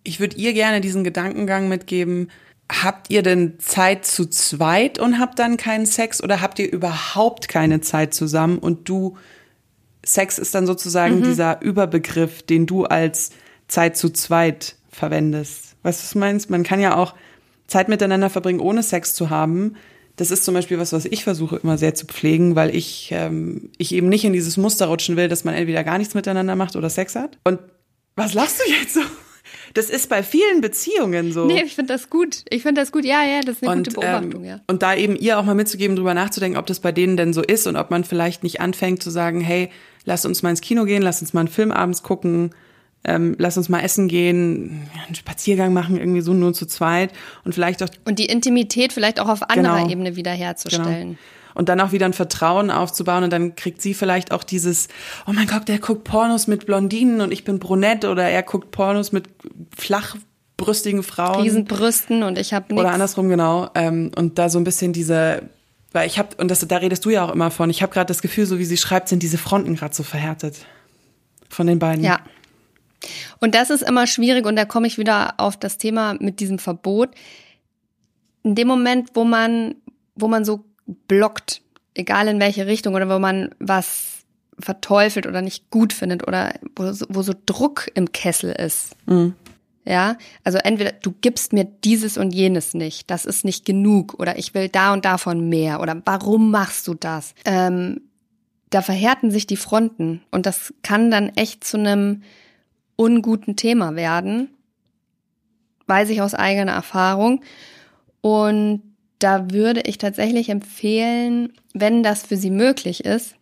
ich 0.03 0.19
würde 0.19 0.37
ihr 0.37 0.53
gerne 0.53 0.81
diesen 0.81 1.03
Gedankengang 1.03 1.67
mitgeben, 1.67 2.31
habt 2.71 3.09
ihr 3.09 3.21
denn 3.21 3.59
Zeit 3.59 4.05
zu 4.05 4.25
zweit 4.29 4.97
und 4.97 5.19
habt 5.19 5.39
dann 5.39 5.57
keinen 5.57 5.85
Sex 5.85 6.23
oder 6.23 6.41
habt 6.41 6.57
ihr 6.59 6.71
überhaupt 6.71 7.47
keine 7.47 7.81
Zeit 7.81 8.13
zusammen 8.13 8.57
und 8.57 8.87
du 8.87 9.17
Sex 10.03 10.39
ist 10.39 10.55
dann 10.55 10.65
sozusagen 10.65 11.19
mhm. 11.19 11.23
dieser 11.23 11.61
Überbegriff, 11.61 12.41
den 12.41 12.65
du 12.65 12.85
als 12.85 13.31
Zeit 13.67 13.97
zu 13.97 14.09
zweit 14.09 14.75
verwendest. 14.89 15.75
Weißt 15.83 15.99
du, 15.99 16.03
was 16.03 16.11
du 16.11 16.19
meinst? 16.19 16.49
Man 16.49 16.63
kann 16.63 16.79
ja 16.79 16.95
auch 16.95 17.13
Zeit 17.67 17.87
miteinander 17.87 18.29
verbringen, 18.29 18.59
ohne 18.59 18.83
Sex 18.83 19.13
zu 19.13 19.29
haben. 19.29 19.75
Das 20.15 20.31
ist 20.31 20.43
zum 20.43 20.53
Beispiel 20.53 20.79
was, 20.79 20.91
was 20.91 21.05
ich 21.05 21.23
versuche 21.23 21.57
immer 21.57 21.77
sehr 21.77 21.93
zu 21.93 22.05
pflegen, 22.05 22.55
weil 22.55 22.75
ich, 22.75 23.09
ähm, 23.11 23.69
ich 23.77 23.93
eben 23.93 24.09
nicht 24.09 24.25
in 24.25 24.33
dieses 24.33 24.57
Muster 24.57 24.87
rutschen 24.87 25.17
will, 25.17 25.27
dass 25.27 25.43
man 25.43 25.53
entweder 25.53 25.83
gar 25.83 25.97
nichts 25.97 26.15
miteinander 26.15 26.55
macht 26.55 26.75
oder 26.75 26.89
Sex 26.89 27.15
hat. 27.15 27.37
Und 27.43 27.59
was 28.15 28.33
lachst 28.33 28.59
du 28.59 28.71
jetzt 28.71 28.95
so? 28.95 29.01
Das 29.73 29.89
ist 29.89 30.09
bei 30.09 30.23
vielen 30.23 30.61
Beziehungen 30.61 31.31
so. 31.31 31.45
Nee, 31.45 31.63
ich 31.63 31.75
finde 31.75 31.93
das 31.93 32.09
gut. 32.09 32.43
Ich 32.49 32.63
finde 32.63 32.81
das 32.81 32.91
gut. 32.91 33.05
Ja, 33.05 33.23
ja, 33.23 33.41
das 33.41 33.57
ist 33.57 33.63
eine 33.63 33.71
und, 33.71 33.87
gute 33.87 33.99
Beobachtung, 33.99 34.43
ähm, 34.43 34.49
ja. 34.49 34.59
Und 34.67 34.81
da 34.81 34.95
eben 34.95 35.15
ihr 35.15 35.39
auch 35.39 35.45
mal 35.45 35.55
mitzugeben, 35.55 35.95
drüber 35.95 36.13
nachzudenken, 36.13 36.57
ob 36.57 36.65
das 36.65 36.79
bei 36.79 36.91
denen 36.91 37.17
denn 37.17 37.33
so 37.33 37.41
ist 37.41 37.67
und 37.67 37.75
ob 37.75 37.91
man 37.91 38.03
vielleicht 38.03 38.43
nicht 38.43 38.61
anfängt 38.61 39.01
zu 39.03 39.09
sagen, 39.09 39.41
hey, 39.41 39.69
lass 40.05 40.25
uns 40.25 40.43
mal 40.43 40.49
ins 40.49 40.61
Kino 40.61 40.85
gehen, 40.85 41.01
lass 41.01 41.21
uns 41.21 41.33
mal 41.33 41.41
einen 41.41 41.49
Film 41.49 41.71
abends 41.71 42.03
gucken, 42.03 42.51
ähm, 43.03 43.35
lass 43.39 43.57
uns 43.57 43.69
mal 43.69 43.79
essen 43.79 44.07
gehen, 44.07 44.89
einen 45.05 45.15
Spaziergang 45.15 45.73
machen, 45.73 45.97
irgendwie 45.97 46.21
so 46.21 46.33
nur 46.33 46.53
zu 46.53 46.65
zweit 46.65 47.11
und 47.43 47.53
vielleicht 47.53 47.81
auch. 47.81 47.89
Und 48.05 48.19
die 48.19 48.25
Intimität 48.25 48.93
vielleicht 48.93 49.19
auch 49.19 49.29
auf 49.29 49.49
anderer 49.49 49.77
genau, 49.77 49.89
Ebene 49.89 50.15
wiederherzustellen. 50.15 51.09
Genau 51.09 51.19
und 51.53 51.69
dann 51.69 51.79
auch 51.79 51.91
wieder 51.91 52.05
ein 52.05 52.13
Vertrauen 52.13 52.71
aufzubauen 52.71 53.23
und 53.23 53.31
dann 53.31 53.55
kriegt 53.55 53.81
sie 53.81 53.93
vielleicht 53.93 54.31
auch 54.31 54.43
dieses, 54.43 54.87
oh 55.27 55.33
mein 55.33 55.47
Gott, 55.47 55.67
der 55.67 55.79
guckt 55.79 56.03
Pornos 56.03 56.47
mit 56.47 56.65
Blondinen 56.65 57.21
und 57.21 57.31
ich 57.31 57.43
bin 57.43 57.59
brunett 57.59 58.05
oder 58.05 58.23
er 58.23 58.43
guckt 58.43 58.71
Pornos 58.71 59.11
mit 59.11 59.29
flachbrüstigen 59.77 61.03
Frauen. 61.03 61.41
Riesenbrüsten 61.41 62.23
und 62.23 62.37
ich 62.37 62.53
habe 62.53 62.65
nichts. 62.69 62.81
Oder 62.81 62.93
andersrum, 62.93 63.29
genau. 63.29 63.69
Ähm, 63.75 64.11
und 64.15 64.37
da 64.37 64.49
so 64.49 64.59
ein 64.59 64.63
bisschen 64.63 64.93
diese, 64.93 65.43
weil 65.91 66.07
ich 66.07 66.17
habe, 66.17 66.35
und 66.37 66.49
das, 66.49 66.65
da 66.67 66.77
redest 66.77 67.05
du 67.05 67.09
ja 67.09 67.25
auch 67.25 67.33
immer 67.33 67.51
von, 67.51 67.69
ich 67.69 67.81
habe 67.81 67.93
gerade 67.93 68.07
das 68.07 68.21
Gefühl, 68.21 68.45
so 68.45 68.59
wie 68.59 68.65
sie 68.65 68.77
schreibt, 68.77 69.09
sind 69.09 69.23
diese 69.23 69.37
Fronten 69.37 69.75
gerade 69.75 69.93
so 69.93 70.03
verhärtet. 70.03 70.65
Von 71.49 71.67
den 71.67 71.79
beiden. 71.79 72.03
Ja. 72.03 72.21
Und 73.39 73.55
das 73.55 73.69
ist 73.69 73.81
immer 73.81 74.07
schwierig 74.07 74.45
und 74.45 74.55
da 74.55 74.65
komme 74.65 74.87
ich 74.87 74.97
wieder 74.97 75.33
auf 75.37 75.57
das 75.57 75.77
Thema 75.77 76.15
mit 76.19 76.39
diesem 76.39 76.59
Verbot. 76.59 77.09
In 78.43 78.55
dem 78.55 78.67
Moment, 78.67 79.09
wo 79.15 79.23
man, 79.23 79.75
wo 80.15 80.27
man 80.27 80.45
so 80.45 80.63
blockt, 81.07 81.61
egal 81.93 82.27
in 82.27 82.39
welche 82.39 82.67
Richtung 82.67 82.95
oder 82.95 83.09
wo 83.09 83.19
man 83.19 83.49
was 83.59 84.23
verteufelt 84.59 85.25
oder 85.25 85.41
nicht 85.41 85.69
gut 85.71 85.93
findet 85.93 86.27
oder 86.27 86.53
wo, 86.75 86.91
wo 87.09 87.21
so 87.21 87.33
Druck 87.45 87.89
im 87.95 88.11
Kessel 88.11 88.51
ist, 88.51 88.95
mhm. 89.07 89.35
Ja, 89.83 90.17
also 90.43 90.59
entweder 90.59 90.91
du 90.91 91.11
gibst 91.21 91.53
mir 91.53 91.63
dieses 91.65 92.15
und 92.17 92.35
jenes 92.35 92.75
nicht, 92.75 93.09
das 93.09 93.25
ist 93.25 93.43
nicht 93.43 93.65
genug 93.65 94.13
oder 94.19 94.37
ich 94.37 94.53
will 94.53 94.69
da 94.69 94.93
und 94.93 95.05
davon 95.05 95.49
mehr 95.49 95.81
oder 95.81 95.99
warum 96.05 96.51
machst 96.51 96.87
du 96.87 96.93
das? 96.93 97.33
Ähm, 97.45 98.01
da 98.69 98.83
verhärten 98.83 99.31
sich 99.31 99.47
die 99.47 99.57
Fronten 99.57 100.21
und 100.29 100.45
das 100.45 100.73
kann 100.83 101.09
dann 101.09 101.29
echt 101.29 101.63
zu 101.63 101.77
einem 101.77 102.21
unguten 102.95 103.55
Thema 103.55 103.95
werden, 103.95 104.49
weiß 105.87 106.09
ich 106.09 106.21
aus 106.21 106.35
eigener 106.35 106.73
Erfahrung. 106.73 107.43
Und 108.21 108.83
da 109.23 109.51
würde 109.51 109.81
ich 109.81 109.97
tatsächlich 109.97 110.49
empfehlen, 110.49 111.53
wenn 111.73 112.03
das 112.03 112.23
für 112.23 112.37
Sie 112.37 112.49
möglich 112.49 113.05
ist, 113.05 113.35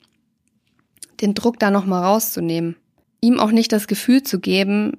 den 1.22 1.34
Druck 1.34 1.60
da 1.60 1.72
nochmal 1.72 2.04
rauszunehmen. 2.04 2.76
Ihm 3.22 3.40
auch 3.40 3.52
nicht 3.52 3.72
das 3.72 3.88
Gefühl 3.88 4.24
zu 4.24 4.40
geben, 4.40 4.94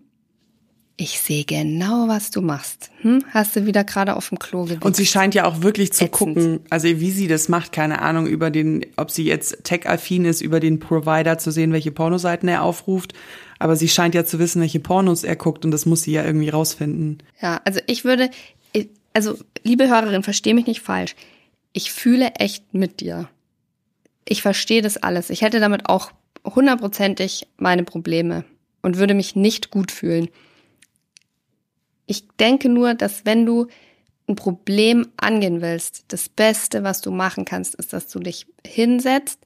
ich 1.00 1.18
sehe 1.18 1.44
genau, 1.44 2.08
was 2.08 2.30
du 2.30 2.42
machst. 2.42 2.90
Hm? 3.00 3.24
Hast 3.30 3.56
du 3.56 3.64
wieder 3.64 3.84
gerade 3.84 4.16
auf 4.16 4.28
dem 4.28 4.38
Klo 4.38 4.64
gewichst. 4.64 4.84
Und 4.84 4.96
sie 4.96 5.06
scheint 5.06 5.34
ja 5.34 5.46
auch 5.46 5.62
wirklich 5.62 5.94
zu 5.94 6.04
Ätzend. 6.04 6.12
gucken, 6.12 6.60
also 6.68 6.88
wie 6.88 7.10
sie 7.10 7.26
das 7.26 7.48
macht, 7.48 7.72
keine 7.72 8.02
Ahnung, 8.02 8.26
über 8.26 8.50
den, 8.50 8.84
ob 8.96 9.10
sie 9.10 9.24
jetzt 9.24 9.64
tech-affin 9.64 10.26
ist, 10.26 10.42
über 10.42 10.60
den 10.60 10.78
Provider 10.78 11.38
zu 11.38 11.52
sehen, 11.52 11.72
welche 11.72 11.90
Pornoseiten 11.90 12.50
er 12.50 12.62
aufruft. 12.62 13.14
Aber 13.58 13.76
sie 13.76 13.88
scheint 13.88 14.14
ja 14.14 14.26
zu 14.26 14.38
wissen, 14.38 14.60
welche 14.60 14.80
Pornos 14.80 15.24
er 15.24 15.36
guckt 15.36 15.64
und 15.64 15.70
das 15.70 15.86
muss 15.86 16.02
sie 16.02 16.12
ja 16.12 16.22
irgendwie 16.22 16.50
rausfinden. 16.50 17.22
Ja, 17.40 17.62
also 17.64 17.80
ich 17.86 18.04
würde, 18.04 18.28
also 19.12 19.38
liebe 19.62 19.88
Hörerin, 19.88 20.22
versteh 20.22 20.54
mich 20.54 20.66
nicht 20.66 20.80
falsch. 20.80 21.14
Ich 21.72 21.92
fühle 21.92 22.34
echt 22.34 22.74
mit 22.74 23.00
dir. 23.00 23.28
Ich 24.24 24.42
verstehe 24.42 24.82
das 24.82 24.96
alles. 24.96 25.30
Ich 25.30 25.42
hätte 25.42 25.60
damit 25.60 25.88
auch 25.88 26.12
hundertprozentig 26.44 27.46
meine 27.56 27.84
Probleme 27.84 28.44
und 28.82 28.96
würde 28.96 29.14
mich 29.14 29.36
nicht 29.36 29.70
gut 29.70 29.90
fühlen. 29.90 30.28
Ich 32.06 32.26
denke 32.38 32.68
nur, 32.68 32.94
dass 32.94 33.24
wenn 33.24 33.46
du 33.46 33.66
ein 34.28 34.36
Problem 34.36 35.08
angehen 35.16 35.60
willst, 35.60 36.04
das 36.08 36.28
Beste, 36.28 36.82
was 36.82 37.00
du 37.00 37.10
machen 37.10 37.44
kannst, 37.44 37.74
ist, 37.74 37.92
dass 37.92 38.08
du 38.08 38.20
dich 38.20 38.46
hinsetzt, 38.66 39.40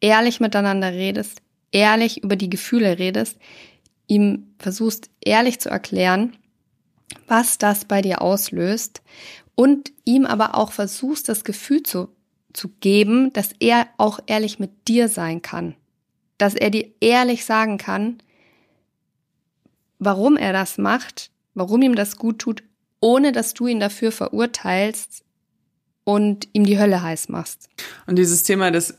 ehrlich 0.00 0.40
miteinander 0.40 0.92
redest, 0.92 1.40
ehrlich 1.72 2.22
über 2.22 2.36
die 2.36 2.50
Gefühle 2.50 2.98
redest, 2.98 3.38
ihm 4.06 4.54
versuchst 4.58 5.10
ehrlich 5.24 5.60
zu 5.60 5.70
erklären, 5.70 6.36
was 7.26 7.58
das 7.58 7.84
bei 7.84 8.02
dir 8.02 8.22
auslöst 8.22 9.02
und 9.54 9.92
ihm 10.04 10.26
aber 10.26 10.56
auch 10.56 10.72
versuchst, 10.72 11.28
das 11.28 11.44
Gefühl 11.44 11.82
zu, 11.82 12.08
zu 12.52 12.68
geben, 12.80 13.32
dass 13.32 13.50
er 13.60 13.88
auch 13.96 14.20
ehrlich 14.26 14.58
mit 14.58 14.88
dir 14.88 15.08
sein 15.08 15.42
kann. 15.42 15.74
Dass 16.38 16.54
er 16.54 16.70
dir 16.70 16.90
ehrlich 17.00 17.44
sagen 17.44 17.78
kann, 17.78 18.18
warum 19.98 20.36
er 20.36 20.52
das 20.52 20.78
macht, 20.78 21.30
warum 21.54 21.82
ihm 21.82 21.94
das 21.94 22.16
gut 22.16 22.40
tut, 22.40 22.62
ohne 23.00 23.32
dass 23.32 23.54
du 23.54 23.66
ihn 23.66 23.80
dafür 23.80 24.12
verurteilst 24.12 25.24
und 26.04 26.48
ihm 26.52 26.64
die 26.64 26.78
Hölle 26.78 27.02
heiß 27.02 27.28
machst. 27.28 27.68
Und 28.06 28.16
dieses 28.16 28.42
Thema, 28.42 28.70
dass 28.70 28.94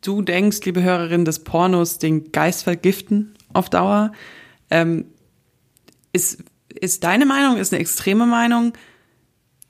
du 0.00 0.22
denkst, 0.22 0.64
liebe 0.64 0.82
Hörerin, 0.82 1.24
dass 1.24 1.44
Pornos 1.44 1.98
den 1.98 2.32
Geist 2.32 2.64
vergiften 2.64 3.34
auf 3.52 3.70
Dauer, 3.70 4.12
ähm, 4.70 5.06
ist, 6.12 6.42
ist 6.82 7.04
deine 7.04 7.26
Meinung, 7.26 7.58
ist 7.58 7.72
eine 7.72 7.80
extreme 7.80 8.26
Meinung. 8.26 8.72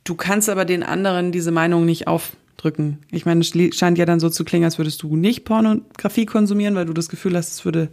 Du 0.03 0.15
kannst 0.15 0.49
aber 0.49 0.65
den 0.65 0.83
anderen 0.83 1.31
diese 1.31 1.51
Meinung 1.51 1.85
nicht 1.85 2.07
aufdrücken. 2.07 3.01
Ich 3.11 3.27
meine, 3.27 3.43
es 3.43 3.53
scheint 3.77 3.99
ja 3.99 4.07
dann 4.07 4.19
so 4.19 4.31
zu 4.31 4.45
klingen, 4.45 4.65
als 4.65 4.79
würdest 4.79 5.03
du 5.03 5.15
nicht 5.15 5.45
Pornografie 5.45 6.25
konsumieren, 6.25 6.75
weil 6.75 6.87
du 6.87 6.95
das 6.95 7.11
Gefühl 7.11 7.37
hast, 7.37 7.53
es 7.53 7.65
würde 7.67 7.91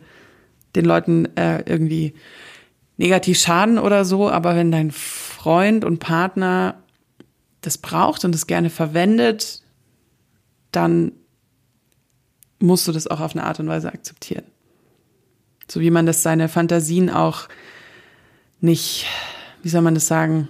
den 0.76 0.86
Leuten 0.86 1.26
äh, 1.36 1.64
irgendwie 1.66 2.14
negativ 2.96 3.38
schaden 3.38 3.78
oder 3.78 4.06
so, 4.06 4.30
aber 4.30 4.56
wenn 4.56 4.72
dein 4.72 4.92
Freund 4.92 5.84
und 5.84 6.00
Partner 6.00 6.82
das 7.60 7.78
braucht 7.78 8.24
und 8.24 8.34
es 8.34 8.48
gerne 8.48 8.70
verwendet, 8.70 9.64
dann 10.72 11.12
musst 12.60 12.88
du 12.88 12.94
das 12.94 13.08
auch 13.08 13.20
auf 13.20 13.34
eine 13.34 13.44
Art 13.44 13.60
und 13.60 13.68
Weise 13.68 13.92
akzeptieren. 13.92 14.46
So 15.70 15.82
wie 15.82 15.92
man 15.92 16.06
das 16.06 16.24
seine 16.24 16.48
Fantasien 16.48 17.10
auch 17.10 17.50
nicht, 18.62 19.06
wie 19.64 19.70
soll 19.70 19.82
man 19.82 19.94
das 19.94 20.08
sagen, 20.08 20.50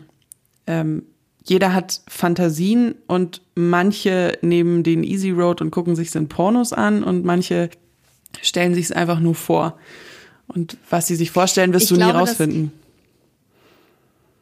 ähm, 0.67 1.03
jeder 1.43 1.73
hat 1.73 2.01
Fantasien 2.07 2.95
und 3.07 3.41
manche 3.55 4.37
nehmen 4.41 4.83
den 4.83 5.03
Easy 5.03 5.31
Road 5.31 5.61
und 5.61 5.71
gucken 5.71 5.95
sich 5.95 6.13
in 6.13 6.27
Pornos 6.29 6.73
an 6.73 7.03
und 7.03 7.25
manche 7.25 7.69
stellen 8.41 8.75
sich 8.75 8.85
es 8.85 8.91
einfach 8.91 9.19
nur 9.19 9.33
vor. 9.35 9.77
Und 10.47 10.77
was 10.89 11.07
sie 11.07 11.15
sich 11.15 11.31
vorstellen, 11.31 11.73
wirst 11.73 11.83
Ich 11.83 11.89
du 11.89 11.95
nie 11.95 12.01
glaube, 12.01 12.19
dass- 12.19 12.29
rausfinden. 12.31 12.71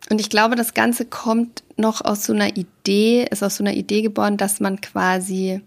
Und 0.10 0.21
ich 0.21 0.30
glaube, 0.30 0.56
das 0.56 0.73
Ganze 0.73 1.06
kommt 1.06 1.63
noch 1.75 1.99
aus 2.03 2.23
so 2.25 2.34
einer 2.34 2.56
Idee, 2.56 3.27
ist 3.30 3.43
aus 3.43 3.58
so 3.58 3.63
einer 3.63 3.73
Idee 3.73 4.01
geboren, 4.01 4.38
dass 4.38 4.60
man 4.62 4.80
quasi 4.80 5.62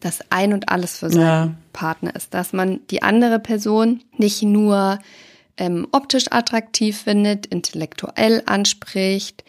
das 0.00 0.20
Ein 0.30 0.52
und 0.52 0.68
Alles 0.68 0.98
für 0.98 1.08
seinen 1.08 1.20
Ja. 1.22 1.54
Partner 1.72 2.14
ist. 2.14 2.34
Dass 2.34 2.52
man 2.52 2.80
die 2.90 3.02
andere 3.02 3.38
Person 3.38 4.02
nicht 4.18 4.42
nur 4.42 4.98
ähm, 5.56 5.86
optisch 5.92 6.26
attraktiv 6.30 7.02
findet, 7.02 7.46
intellektuell 7.46 8.42
anspricht, 8.46 9.44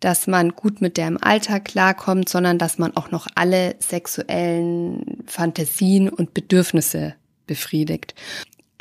dass 0.00 0.26
man 0.26 0.50
gut 0.50 0.80
mit 0.80 0.96
der 0.96 1.08
im 1.08 1.22
Alltag 1.22 1.64
klarkommt, 1.64 2.28
sondern 2.28 2.58
dass 2.58 2.78
man 2.78 2.96
auch 2.96 3.10
noch 3.10 3.26
alle 3.34 3.74
sexuellen 3.80 5.24
Fantasien 5.26 6.08
und 6.08 6.34
Bedürfnisse 6.34 7.14
befriedigt. 7.46 8.14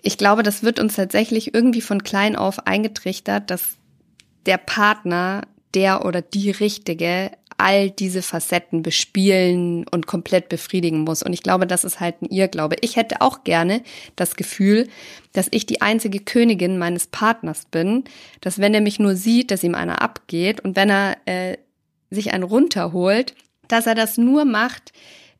Ich 0.02 0.18
glaube, 0.18 0.44
das 0.44 0.62
wird 0.62 0.80
uns 0.80 0.96
tatsächlich 0.96 1.54
irgendwie 1.54 1.82
von 1.82 2.04
klein 2.04 2.36
auf 2.36 2.68
eingetrichtert, 2.68 3.50
dass 3.50 3.78
der 4.46 4.58
Partner, 4.58 5.42
der 5.74 6.06
oder 6.06 6.22
die 6.22 6.52
Richtige, 6.52 7.32
all 7.58 7.89
diese 7.89 8.22
Facetten 8.22 8.84
bespielen 8.84 9.88
und 9.89 10.06
komplett 10.06 10.48
befriedigen 10.50 11.02
muss. 11.02 11.24
Und 11.24 11.34
ich 11.34 11.41
glaube, 11.41 11.65
das 11.65 11.84
ist 11.84 12.00
halt 12.00 12.22
ein 12.22 12.30
Irrglaube. 12.30 12.76
Ich 12.82 12.96
hätte 12.96 13.22
auch 13.22 13.43
gerne 13.43 13.82
das 14.15 14.36
Gefühl, 14.36 14.88
dass 15.34 15.48
ich 15.52 15.65
die 15.65 15.82
einzige 15.82 16.20
Königin 16.20 16.78
meines 16.78 17.08
Partners 17.08 17.65
bin, 17.70 18.04
dass 18.41 18.60
wenn 18.60 18.74
er 18.74 18.82
mich 18.82 19.00
nur 19.00 19.15
sieht, 19.15 19.50
dass 19.52 19.63
ihm 19.63 19.76
einer 19.76 20.02
abgeht 20.02 20.62
und 20.62 20.76
wenn 20.76 20.89
er 20.89 21.17
äh, 21.26 21.58
sich 22.12 22.32
einen 22.32 22.43
runterholt, 22.43 23.34
dass 23.67 23.88
er 23.88 23.96
das 23.96 24.17
nur 24.17 24.46
macht 24.46 24.93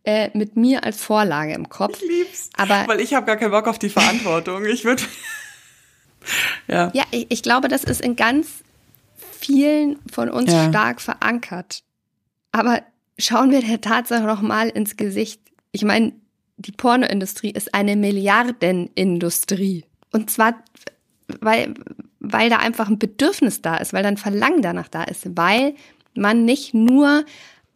äh, 0.03 0.30
mit 0.34 0.56
mir 0.56 0.84
als 0.84 1.01
Vorlage 1.03 1.53
im 1.53 1.69
Kopf. 1.69 2.01
Ich 2.01 2.10
lieb's. 2.10 2.49
Aber 2.58 2.88
weil 2.88 2.99
ich 2.99 3.13
habe 3.13 3.25
gar 3.25 3.38
keinen 3.38 3.51
Bock 3.51 3.67
auf 3.67 3.77
die 3.80 3.89
Verantwortung. 3.89 4.65
Ich 4.65 4.86
würde. 4.86 5.03
ja. 6.67 6.91
Ja, 6.93 7.03
ich, 7.12 7.27
ich 7.30 7.43
glaube, 7.43 7.67
das 7.67 7.84
ist 7.84 8.01
in 8.01 8.15
ganz 8.15 8.47
vielen 9.39 9.99
von 10.12 10.30
uns 10.30 10.51
Ja. 10.51 10.69
stark 10.69 10.99
verankert. 11.01 11.84
Aber 12.58 12.82
schauen 13.17 13.52
wir 13.52 13.62
der 13.62 13.82
Tatsache 13.82 14.24
noch 14.24 14.41
mal 14.41 14.70
ins 14.70 14.98
Gesicht. 14.98 15.41
Ich 15.72 15.84
meine, 15.84 16.13
die 16.58 16.72
Pornoindustrie 16.72 17.52
ist 17.52 17.74
eine 17.74 17.96
Milliardenindustrie. 17.96 19.86
Und 20.12 20.30
zwar, 20.30 20.56
weil, 21.39 21.74
weil 22.20 22.50
da 22.50 22.58
einfach 22.58 22.89
ein 22.89 23.00
Bedürfnis 23.00 23.62
da 23.62 23.78
ist, 23.78 23.93
weil 23.93 24.04
dann 24.04 24.17
Verlangen 24.17 24.62
danach 24.62 24.88
da 24.88 25.04
ist, 25.04 25.38
weil 25.38 25.76
man 26.15 26.46
nicht 26.46 26.74
nur 26.74 27.26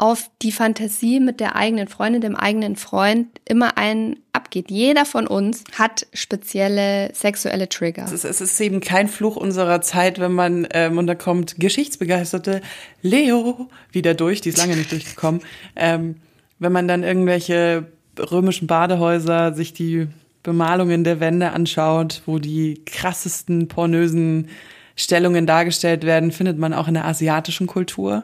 auf 0.01 0.31
die 0.41 0.51
Fantasie 0.51 1.19
mit 1.19 1.39
der 1.39 1.55
eigenen 1.55 1.87
Freundin, 1.87 2.21
dem 2.21 2.35
eigenen 2.35 2.75
Freund 2.75 3.27
immer 3.47 3.77
einen 3.77 4.17
abgeht. 4.33 4.71
Jeder 4.71 5.05
von 5.05 5.27
uns 5.27 5.63
hat 5.77 6.07
spezielle 6.11 7.13
sexuelle 7.13 7.69
Trigger. 7.69 8.05
Es 8.05 8.11
ist, 8.11 8.23
es 8.23 8.41
ist 8.41 8.59
eben 8.61 8.79
kein 8.79 9.07
Fluch 9.07 9.35
unserer 9.35 9.81
Zeit, 9.81 10.19
wenn 10.19 10.31
man, 10.31 10.67
ähm, 10.73 10.97
und 10.97 11.05
da 11.05 11.13
kommt 11.13 11.59
geschichtsbegeisterte 11.59 12.61
Leo 13.03 13.69
wieder 13.91 14.15
durch, 14.15 14.41
die 14.41 14.49
ist 14.49 14.57
lange 14.57 14.75
nicht 14.75 14.91
durchgekommen, 14.91 15.41
ähm, 15.75 16.15
wenn 16.57 16.71
man 16.71 16.87
dann 16.87 17.03
irgendwelche 17.03 17.85
römischen 18.17 18.65
Badehäuser 18.65 19.53
sich 19.53 19.71
die 19.71 20.07
Bemalungen 20.41 21.03
der 21.03 21.19
Wände 21.19 21.51
anschaut, 21.51 22.23
wo 22.25 22.39
die 22.39 22.81
krassesten 22.87 23.67
pornösen 23.67 24.49
Stellungen 24.95 25.45
dargestellt 25.45 26.03
werden, 26.03 26.31
findet 26.31 26.57
man 26.57 26.73
auch 26.73 26.87
in 26.87 26.95
der 26.95 27.05
asiatischen 27.05 27.67
Kultur. 27.67 28.23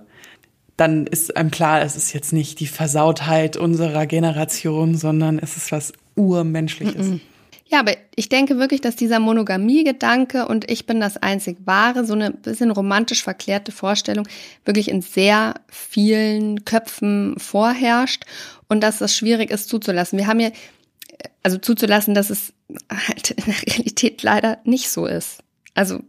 Dann 0.78 1.08
ist 1.08 1.36
einem 1.36 1.52
klar, 1.52 1.82
es 1.82 1.96
ist 1.96 2.13
jetzt 2.13 2.34
nicht 2.34 2.60
die 2.60 2.68
Versautheit 2.68 3.58
unserer 3.58 4.06
Generation, 4.06 4.96
sondern 4.96 5.40
es 5.40 5.58
ist 5.58 5.72
was 5.72 5.92
Urmenschliches. 6.16 7.20
Ja, 7.70 7.80
aber 7.80 7.96
ich 8.16 8.30
denke 8.30 8.58
wirklich, 8.60 8.80
dass 8.80 8.96
dieser 8.96 9.20
Monogamie-Gedanke 9.20 10.48
und 10.48 10.70
ich 10.72 10.86
bin 10.86 11.02
das 11.02 11.18
einzig 11.18 11.58
wahre, 11.66 12.06
so 12.06 12.13
eine 12.13 12.32
bisschen 12.32 12.72
romantisch 12.72 13.24
verklärte 13.24 13.74
Vorstellung 13.74 14.28
wirklich 14.63 14.90
in 14.90 15.02
sehr 15.02 15.56
vielen 15.68 16.63
Köpfen 16.63 17.38
vorherrscht 17.38 18.24
und 18.70 18.82
dass 18.82 19.00
das 19.00 19.16
schwierig 19.16 19.52
ist 19.52 19.68
zuzulassen. 19.68 20.18
Wir 20.18 20.28
haben 20.28 20.40
ja, 20.40 20.52
also 21.44 21.58
zuzulassen, 21.58 22.13
dass 22.13 22.30
es 22.30 22.54
halt 22.90 23.32
in 23.32 23.44
der 23.46 23.62
Realität 23.68 24.24
leider 24.24 24.60
nicht 24.63 24.90
so 24.90 25.06
ist. 25.06 25.40
Also 25.74 25.96
äh, 25.96 26.02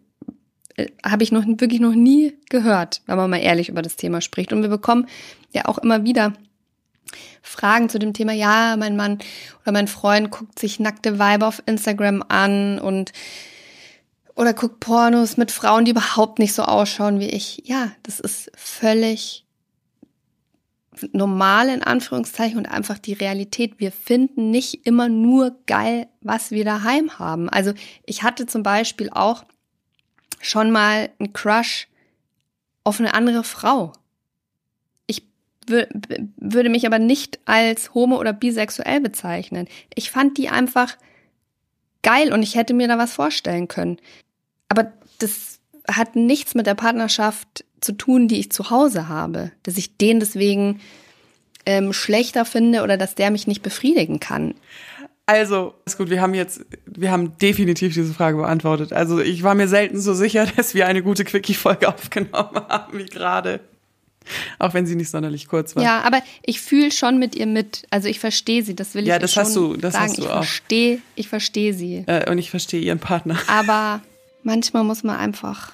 habe 1.04 1.22
ich 1.22 1.32
noch 1.32 1.44
wirklich 1.46 1.80
noch 1.80 1.94
nie 1.94 2.36
gehört, 2.50 3.02
wenn 3.06 3.16
man 3.16 3.30
mal 3.30 3.38
ehrlich 3.38 3.68
über 3.68 3.82
das 3.82 3.96
Thema 3.96 4.20
spricht. 4.20 4.52
Und 4.52 4.62
wir 4.62 4.68
bekommen 4.68 5.06
ja 5.52 5.64
auch 5.66 5.78
immer 5.78 6.04
wieder 6.04 6.32
Fragen 7.42 7.88
zu 7.88 7.98
dem 7.98 8.12
Thema, 8.12 8.32
ja, 8.32 8.76
mein 8.78 8.96
Mann 8.96 9.18
oder 9.62 9.72
mein 9.72 9.88
Freund 9.88 10.30
guckt 10.30 10.58
sich 10.58 10.78
nackte 10.80 11.18
Weiber 11.18 11.48
auf 11.48 11.62
Instagram 11.66 12.22
an 12.28 12.78
und 12.78 13.12
oder 14.34 14.54
guck 14.54 14.78
Pornos 14.78 15.36
mit 15.36 15.50
Frauen, 15.50 15.84
die 15.84 15.90
überhaupt 15.90 16.38
nicht 16.38 16.54
so 16.54 16.62
ausschauen 16.62 17.18
wie 17.18 17.28
ich. 17.28 17.62
Ja, 17.64 17.90
das 18.04 18.20
ist 18.20 18.52
völlig 18.54 19.44
normal 21.12 21.68
in 21.68 21.82
Anführungszeichen 21.82 22.58
und 22.58 22.66
einfach 22.66 22.98
die 22.98 23.12
Realität. 23.14 23.78
Wir 23.78 23.92
finden 23.92 24.50
nicht 24.50 24.86
immer 24.86 25.08
nur 25.08 25.56
geil, 25.66 26.08
was 26.20 26.50
wir 26.50 26.64
daheim 26.64 27.18
haben. 27.18 27.48
Also 27.48 27.72
ich 28.04 28.22
hatte 28.22 28.46
zum 28.46 28.62
Beispiel 28.62 29.10
auch 29.10 29.44
schon 30.40 30.70
mal 30.70 31.10
einen 31.18 31.32
Crush 31.32 31.88
auf 32.84 33.00
eine 33.00 33.14
andere 33.14 33.44
Frau. 33.44 33.92
Ich 35.06 35.22
würde 35.66 36.70
mich 36.70 36.86
aber 36.86 36.98
nicht 36.98 37.38
als 37.44 37.94
homo 37.94 38.18
oder 38.18 38.32
bisexuell 38.32 39.00
bezeichnen. 39.00 39.68
Ich 39.94 40.10
fand 40.10 40.38
die 40.38 40.48
einfach 40.48 40.96
geil 42.02 42.32
und 42.32 42.42
ich 42.42 42.54
hätte 42.54 42.74
mir 42.74 42.88
da 42.88 42.98
was 42.98 43.12
vorstellen 43.12 43.68
können. 43.68 43.98
Aber 44.68 44.92
das 45.18 45.60
hat 45.90 46.16
nichts 46.16 46.54
mit 46.54 46.66
der 46.66 46.74
Partnerschaft 46.74 47.64
zu 47.80 47.92
tun, 47.92 48.28
die 48.28 48.40
ich 48.40 48.52
zu 48.52 48.70
Hause 48.70 49.08
habe, 49.08 49.52
dass 49.62 49.76
ich 49.76 49.96
den 49.96 50.20
deswegen 50.20 50.80
ähm, 51.66 51.92
schlechter 51.92 52.44
finde 52.44 52.82
oder 52.82 52.96
dass 52.96 53.14
der 53.14 53.30
mich 53.30 53.46
nicht 53.46 53.62
befriedigen 53.62 54.20
kann. 54.20 54.54
Also, 55.28 55.74
ist 55.84 55.98
gut, 55.98 56.08
wir 56.08 56.22
haben 56.22 56.32
jetzt, 56.32 56.64
wir 56.86 57.10
haben 57.10 57.36
definitiv 57.36 57.92
diese 57.92 58.14
Frage 58.14 58.38
beantwortet. 58.38 58.94
Also, 58.94 59.20
ich 59.20 59.42
war 59.42 59.54
mir 59.54 59.68
selten 59.68 60.00
so 60.00 60.14
sicher, 60.14 60.46
dass 60.56 60.74
wir 60.74 60.86
eine 60.86 61.02
gute 61.02 61.24
Quickie-Folge 61.24 61.86
aufgenommen 61.86 62.62
haben 62.66 62.96
wie 62.96 63.04
gerade. 63.04 63.60
Auch 64.58 64.72
wenn 64.72 64.86
sie 64.86 64.96
nicht 64.96 65.10
sonderlich 65.10 65.46
kurz 65.46 65.76
war. 65.76 65.82
Ja, 65.82 66.00
aber 66.00 66.22
ich 66.46 66.62
fühle 66.62 66.90
schon 66.90 67.18
mit 67.18 67.34
ihr 67.34 67.44
mit. 67.44 67.86
Also 67.90 68.08
ich 68.08 68.20
verstehe 68.20 68.62
sie, 68.62 68.74
das 68.74 68.94
will 68.94 69.02
ich 69.02 69.08
ja, 69.08 69.18
das 69.18 69.34
schon 69.34 69.44
hast 69.44 69.56
du, 69.56 69.76
das 69.76 69.92
sagen. 69.92 70.04
Hast 70.06 70.18
du 70.18 70.22
ich 70.22 70.28
auch. 70.28 70.34
verstehe, 70.36 70.98
ich 71.14 71.28
verstehe 71.28 71.74
sie. 71.74 72.04
Äh, 72.06 72.30
und 72.30 72.38
ich 72.38 72.50
verstehe 72.50 72.80
ihren 72.80 72.98
Partner. 72.98 73.38
Aber 73.48 74.00
manchmal 74.42 74.84
muss 74.84 75.02
man 75.02 75.16
einfach 75.16 75.72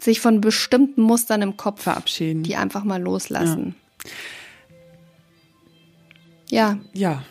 sich 0.00 0.20
von 0.20 0.40
bestimmten 0.40 1.02
Mustern 1.02 1.42
im 1.42 1.56
Kopf 1.56 1.82
verabschieden. 1.82 2.44
Die 2.44 2.54
einfach 2.54 2.84
mal 2.84 3.02
loslassen. 3.02 3.74
Ja. 6.48 6.78
Ja. 6.92 7.24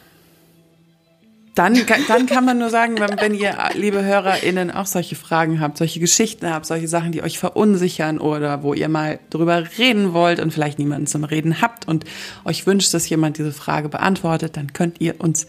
Dann, 1.61 1.77
dann 2.07 2.25
kann 2.25 2.43
man 2.43 2.57
nur 2.57 2.71
sagen, 2.71 2.99
wenn, 2.99 3.21
wenn 3.21 3.35
ihr, 3.35 3.55
liebe 3.75 4.03
HörerInnen, 4.03 4.71
auch 4.71 4.87
solche 4.87 5.15
Fragen 5.15 5.59
habt, 5.59 5.77
solche 5.77 5.99
Geschichten 5.99 6.49
habt, 6.49 6.65
solche 6.65 6.87
Sachen, 6.87 7.11
die 7.11 7.21
euch 7.21 7.37
verunsichern 7.37 8.17
oder 8.17 8.63
wo 8.63 8.73
ihr 8.73 8.89
mal 8.89 9.19
drüber 9.29 9.63
reden 9.77 10.11
wollt 10.11 10.39
und 10.39 10.51
vielleicht 10.51 10.79
niemanden 10.79 11.05
zum 11.05 11.23
Reden 11.23 11.61
habt 11.61 11.87
und 11.87 12.03
euch 12.45 12.65
wünscht, 12.65 12.91
dass 12.95 13.07
jemand 13.07 13.37
diese 13.37 13.51
Frage 13.51 13.89
beantwortet, 13.89 14.57
dann 14.57 14.73
könnt 14.73 15.01
ihr 15.01 15.21
uns 15.21 15.45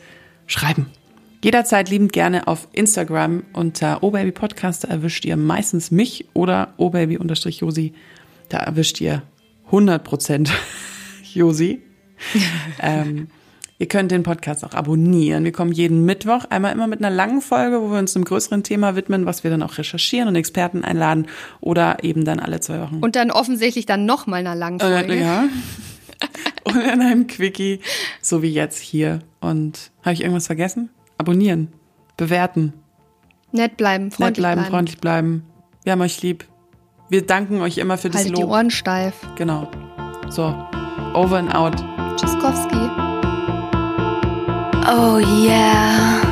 schreiben. 0.46 0.90
Jederzeit 1.42 1.88
liebend 1.88 2.12
gerne 2.12 2.46
auf 2.46 2.68
Instagram 2.72 3.44
unter 3.54 4.02
obabypodcast, 4.02 4.84
da 4.84 4.88
erwischt 4.88 5.24
ihr 5.24 5.38
meistens 5.38 5.90
mich 5.90 6.26
oder 6.34 6.74
obaby-josi, 6.76 7.94
da 8.50 8.58
erwischt 8.58 9.00
ihr 9.00 9.22
100% 9.70 10.50
Josi. 11.32 11.80
ähm, 12.82 13.28
Ihr 13.82 13.88
könnt 13.88 14.12
den 14.12 14.22
Podcast 14.22 14.64
auch 14.64 14.74
abonnieren. 14.74 15.42
Wir 15.42 15.50
kommen 15.50 15.72
jeden 15.72 16.04
Mittwoch 16.04 16.44
einmal 16.50 16.70
immer 16.70 16.86
mit 16.86 17.00
einer 17.00 17.10
langen 17.10 17.40
Folge, 17.40 17.82
wo 17.82 17.90
wir 17.90 17.98
uns 17.98 18.14
einem 18.14 18.24
größeren 18.24 18.62
Thema 18.62 18.94
widmen, 18.94 19.26
was 19.26 19.42
wir 19.42 19.50
dann 19.50 19.60
auch 19.60 19.76
recherchieren 19.76 20.28
und 20.28 20.36
Experten 20.36 20.84
einladen 20.84 21.26
oder 21.60 22.04
eben 22.04 22.24
dann 22.24 22.38
alle 22.38 22.60
zwei 22.60 22.80
Wochen. 22.80 23.00
Und 23.00 23.16
dann 23.16 23.32
offensichtlich 23.32 23.84
dann 23.84 24.06
noch 24.06 24.28
mal 24.28 24.36
einer 24.36 24.54
langen 24.54 24.78
Folge. 24.78 25.14
Äh, 25.14 25.20
ja. 25.20 25.48
und 26.62 26.76
in 26.76 27.00
einem 27.00 27.26
Quickie, 27.26 27.80
so 28.20 28.40
wie 28.40 28.52
jetzt 28.52 28.78
hier. 28.78 29.18
Und 29.40 29.90
habe 30.04 30.12
ich 30.12 30.20
irgendwas 30.20 30.46
vergessen? 30.46 30.88
Abonnieren, 31.18 31.72
bewerten. 32.16 32.74
Nett 33.50 33.76
bleiben, 33.76 34.12
freundlich 34.12 34.26
Nett 34.28 34.36
bleiben, 34.36 34.60
bleiben. 34.60 34.70
freundlich 34.70 34.98
bleiben. 34.98 35.42
Wir 35.82 35.90
haben 35.90 36.02
euch 36.02 36.22
lieb. 36.22 36.44
Wir 37.08 37.26
danken 37.26 37.60
euch 37.60 37.78
immer 37.78 37.98
für 37.98 38.10
das 38.10 38.20
Haltet 38.20 38.36
die 38.36 38.42
Lob. 38.42 38.52
Ohren 38.52 38.70
steif. 38.70 39.14
Genau. 39.34 39.68
So, 40.30 40.54
over 41.14 41.38
and 41.38 41.52
out. 41.52 41.84
Tschüsskowski. 42.16 43.01
Oh 44.84 45.18
yeah. 45.18 46.31